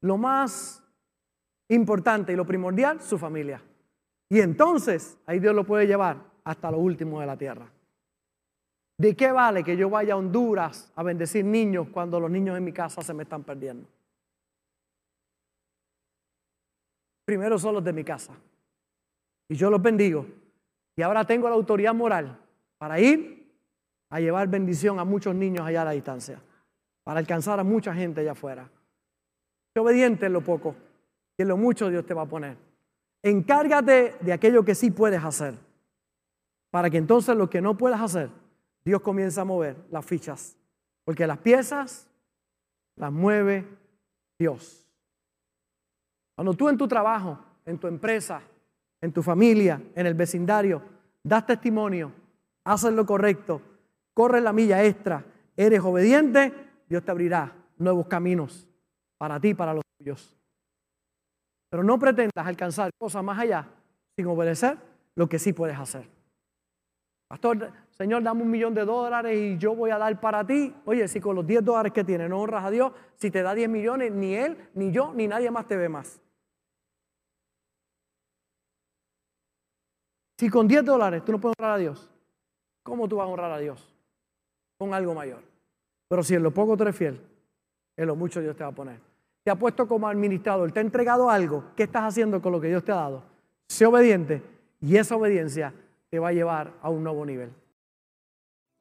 lo 0.00 0.16
más 0.16 0.82
importante 1.68 2.32
y 2.32 2.36
lo 2.36 2.46
primordial, 2.46 3.02
su 3.02 3.18
familia. 3.18 3.60
Y 4.30 4.40
entonces 4.40 5.18
ahí 5.26 5.38
Dios 5.38 5.54
lo 5.54 5.64
puede 5.64 5.86
llevar 5.86 6.16
hasta 6.44 6.70
lo 6.70 6.78
último 6.78 7.20
de 7.20 7.26
la 7.26 7.36
tierra. 7.36 7.70
¿De 8.96 9.14
qué 9.14 9.30
vale 9.32 9.62
que 9.62 9.76
yo 9.76 9.90
vaya 9.90 10.14
a 10.14 10.16
Honduras 10.16 10.90
a 10.96 11.02
bendecir 11.02 11.44
niños 11.44 11.88
cuando 11.92 12.18
los 12.18 12.30
niños 12.30 12.56
en 12.56 12.64
mi 12.64 12.72
casa 12.72 13.02
se 13.02 13.12
me 13.12 13.24
están 13.24 13.44
perdiendo? 13.44 13.86
Primero 17.26 17.58
son 17.58 17.74
los 17.74 17.84
de 17.84 17.92
mi 17.92 18.02
casa. 18.02 18.32
Y 19.46 19.56
yo 19.56 19.68
los 19.68 19.82
bendigo. 19.82 20.24
Y 20.96 21.02
ahora 21.02 21.26
tengo 21.26 21.50
la 21.50 21.54
autoridad 21.54 21.92
moral 21.92 22.34
para 22.78 22.98
ir 22.98 23.37
a 24.10 24.20
llevar 24.20 24.48
bendición 24.48 24.98
a 24.98 25.04
muchos 25.04 25.34
niños 25.34 25.66
allá 25.66 25.82
a 25.82 25.86
la 25.86 25.90
distancia, 25.92 26.40
para 27.04 27.20
alcanzar 27.20 27.60
a 27.60 27.64
mucha 27.64 27.94
gente 27.94 28.20
allá 28.20 28.32
afuera. 28.32 28.70
Sé 29.74 29.80
obediente 29.80 30.26
en 30.26 30.32
lo 30.32 30.42
poco 30.42 30.74
y 31.36 31.42
en 31.42 31.48
lo 31.48 31.56
mucho 31.56 31.88
Dios 31.90 32.06
te 32.06 32.14
va 32.14 32.22
a 32.22 32.26
poner. 32.26 32.56
Encárgate 33.22 34.16
de 34.20 34.32
aquello 34.32 34.64
que 34.64 34.74
sí 34.74 34.90
puedes 34.90 35.22
hacer, 35.22 35.54
para 36.70 36.90
que 36.90 36.98
entonces 36.98 37.36
lo 37.36 37.50
que 37.50 37.60
no 37.60 37.76
puedas 37.76 38.00
hacer, 38.00 38.30
Dios 38.84 39.00
comienza 39.02 39.42
a 39.42 39.44
mover 39.44 39.76
las 39.90 40.04
fichas, 40.04 40.56
porque 41.04 41.26
las 41.26 41.38
piezas 41.38 42.08
las 42.96 43.12
mueve 43.12 43.66
Dios. 44.38 44.86
Cuando 46.34 46.54
tú 46.54 46.68
en 46.68 46.78
tu 46.78 46.86
trabajo, 46.86 47.38
en 47.64 47.78
tu 47.78 47.86
empresa, 47.86 48.40
en 49.00 49.12
tu 49.12 49.22
familia, 49.22 49.82
en 49.94 50.06
el 50.06 50.14
vecindario, 50.14 50.82
das 51.22 51.46
testimonio, 51.46 52.12
haces 52.64 52.92
lo 52.92 53.04
correcto, 53.04 53.60
corre 54.18 54.40
la 54.40 54.52
milla 54.52 54.82
extra, 54.82 55.24
eres 55.56 55.78
obediente, 55.78 56.52
Dios 56.88 57.04
te 57.04 57.12
abrirá 57.12 57.54
nuevos 57.76 58.08
caminos 58.08 58.66
para 59.16 59.38
ti 59.38 59.54
para 59.54 59.72
los 59.72 59.84
tuyos. 59.96 60.36
Pero 61.70 61.84
no 61.84 62.00
pretendas 62.00 62.44
alcanzar 62.44 62.90
cosas 62.98 63.22
más 63.22 63.38
allá 63.38 63.68
sin 64.16 64.26
obedecer 64.26 64.76
lo 65.14 65.28
que 65.28 65.38
sí 65.38 65.52
puedes 65.52 65.78
hacer. 65.78 66.08
Pastor, 67.28 67.70
Señor, 67.90 68.24
dame 68.24 68.42
un 68.42 68.50
millón 68.50 68.74
de 68.74 68.84
dólares 68.84 69.38
y 69.38 69.56
yo 69.56 69.76
voy 69.76 69.92
a 69.92 69.98
dar 69.98 70.18
para 70.18 70.44
ti. 70.44 70.74
Oye, 70.84 71.06
si 71.06 71.20
con 71.20 71.36
los 71.36 71.46
10 71.46 71.64
dólares 71.64 71.92
que 71.92 72.02
tienes 72.02 72.28
no 72.28 72.40
honras 72.40 72.64
a 72.64 72.72
Dios, 72.72 72.90
si 73.14 73.30
te 73.30 73.44
da 73.44 73.54
10 73.54 73.68
millones, 73.68 74.10
ni 74.10 74.34
Él, 74.34 74.68
ni 74.74 74.90
yo, 74.90 75.12
ni 75.14 75.28
nadie 75.28 75.52
más 75.52 75.68
te 75.68 75.76
ve 75.76 75.88
más. 75.88 76.20
Si 80.36 80.50
con 80.50 80.66
10 80.66 80.84
dólares 80.84 81.24
tú 81.24 81.30
no 81.30 81.40
puedes 81.40 81.54
honrar 81.56 81.76
a 81.76 81.78
Dios, 81.78 82.10
¿cómo 82.82 83.06
tú 83.06 83.18
vas 83.18 83.28
a 83.28 83.30
honrar 83.30 83.52
a 83.52 83.58
Dios? 83.58 83.94
Con 84.78 84.94
algo 84.94 85.14
mayor. 85.14 85.42
Pero 86.08 86.22
si 86.22 86.34
en 86.34 86.42
lo 86.42 86.54
poco 86.54 86.76
tú 86.76 86.84
eres 86.84 86.96
fiel, 86.96 87.20
en 87.96 88.06
lo 88.06 88.16
mucho 88.16 88.40
Dios 88.40 88.56
te 88.56 88.62
va 88.62 88.70
a 88.70 88.74
poner. 88.74 89.00
Te 89.44 89.50
ha 89.50 89.56
puesto 89.56 89.86
como 89.86 90.08
administrador, 90.08 90.70
te 90.72 90.78
ha 90.78 90.82
entregado 90.82 91.28
algo. 91.28 91.72
¿Qué 91.76 91.82
estás 91.82 92.04
haciendo 92.04 92.40
con 92.40 92.52
lo 92.52 92.60
que 92.60 92.68
Dios 92.68 92.84
te 92.84 92.92
ha 92.92 92.96
dado? 92.96 93.24
Sé 93.66 93.84
obediente 93.84 94.42
y 94.80 94.96
esa 94.96 95.16
obediencia 95.16 95.74
te 96.08 96.18
va 96.18 96.28
a 96.28 96.32
llevar 96.32 96.72
a 96.80 96.88
un 96.88 97.02
nuevo 97.02 97.26
nivel. 97.26 97.52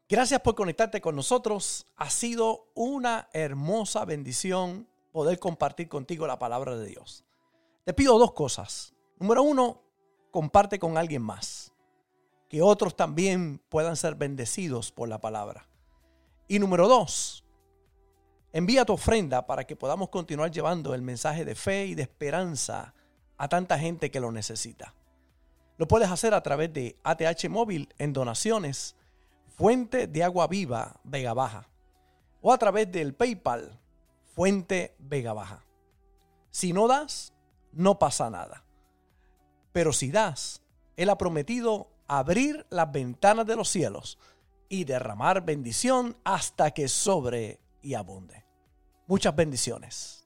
Gracias 0.10 0.40
por 0.40 0.56
conectarte 0.56 1.02
con 1.02 1.16
nosotros. 1.16 1.86
Ha 1.98 2.10
sido 2.10 2.70
una 2.76 3.28
hermosa 3.34 4.06
bendición 4.06 4.88
poder 5.12 5.40
compartir 5.40 5.90
contigo 5.90 6.28
la 6.28 6.40
palabra 6.40 6.78
de 6.78 6.86
Dios. 6.86 7.26
Te 7.84 7.94
pido 7.94 8.18
dos 8.18 8.34
cosas. 8.34 8.94
Número 9.20 9.44
uno, 9.44 9.82
comparte 10.32 10.80
con 10.80 10.98
alguien 10.98 11.22
más. 11.22 11.74
Que 12.48 12.62
otros 12.62 12.96
también 12.96 13.60
puedan 13.68 13.98
ser 13.98 14.16
bendecidos 14.16 14.92
por 14.92 15.10
la 15.10 15.20
palabra. 15.20 15.68
Y 16.48 16.60
número 16.60 16.88
dos, 16.88 17.44
envía 18.54 18.86
tu 18.86 18.94
ofrenda 18.94 19.46
para 19.46 19.66
que 19.66 19.76
podamos 19.76 20.10
continuar 20.10 20.50
llevando 20.50 20.94
el 20.94 21.02
mensaje 21.02 21.44
de 21.44 21.56
fe 21.56 21.88
y 21.88 21.96
de 21.96 22.04
esperanza 22.04 22.94
a 23.38 23.50
tanta 23.50 23.78
gente 23.78 24.10
que 24.10 24.22
lo 24.22 24.32
necesita. 24.32 24.94
Lo 25.78 25.88
puedes 25.88 26.10
hacer 26.10 26.34
a 26.34 26.42
través 26.42 26.74
de 26.74 26.96
ATH 27.04 27.50
Móvil 27.50 27.94
en 27.98 28.14
donaciones, 28.14 28.96
Fuente 29.58 30.08
de 30.08 30.24
Agua 30.24 30.48
Viva 30.48 31.00
Vega 31.04 31.34
Baja, 31.34 31.68
o 32.42 32.54
a 32.54 32.58
través 32.58 32.92
del 32.92 33.14
PayPal, 33.14 33.78
Fuente 34.34 34.96
Vega 35.00 35.34
Baja. 35.34 35.66
Si 36.50 36.72
no 36.72 36.88
das, 36.88 37.34
no 37.74 38.00
pasa 38.00 38.30
nada. 38.30 38.64
Pero 39.74 39.92
si 39.92 40.12
das, 40.12 40.64
Él 40.96 41.10
ha 41.10 41.18
prometido 41.18 41.90
abrir 42.08 42.66
las 42.70 42.92
ventanas 42.92 43.46
de 43.46 43.56
los 43.56 43.70
cielos 43.70 44.18
y 44.70 44.84
derramar 44.84 45.46
bendición 45.46 46.18
hasta 46.24 46.72
que 46.72 46.88
sobre 46.88 47.60
y 47.82 47.94
abunde. 47.94 48.46
Muchas 49.08 49.36
bendiciones. 49.36 50.17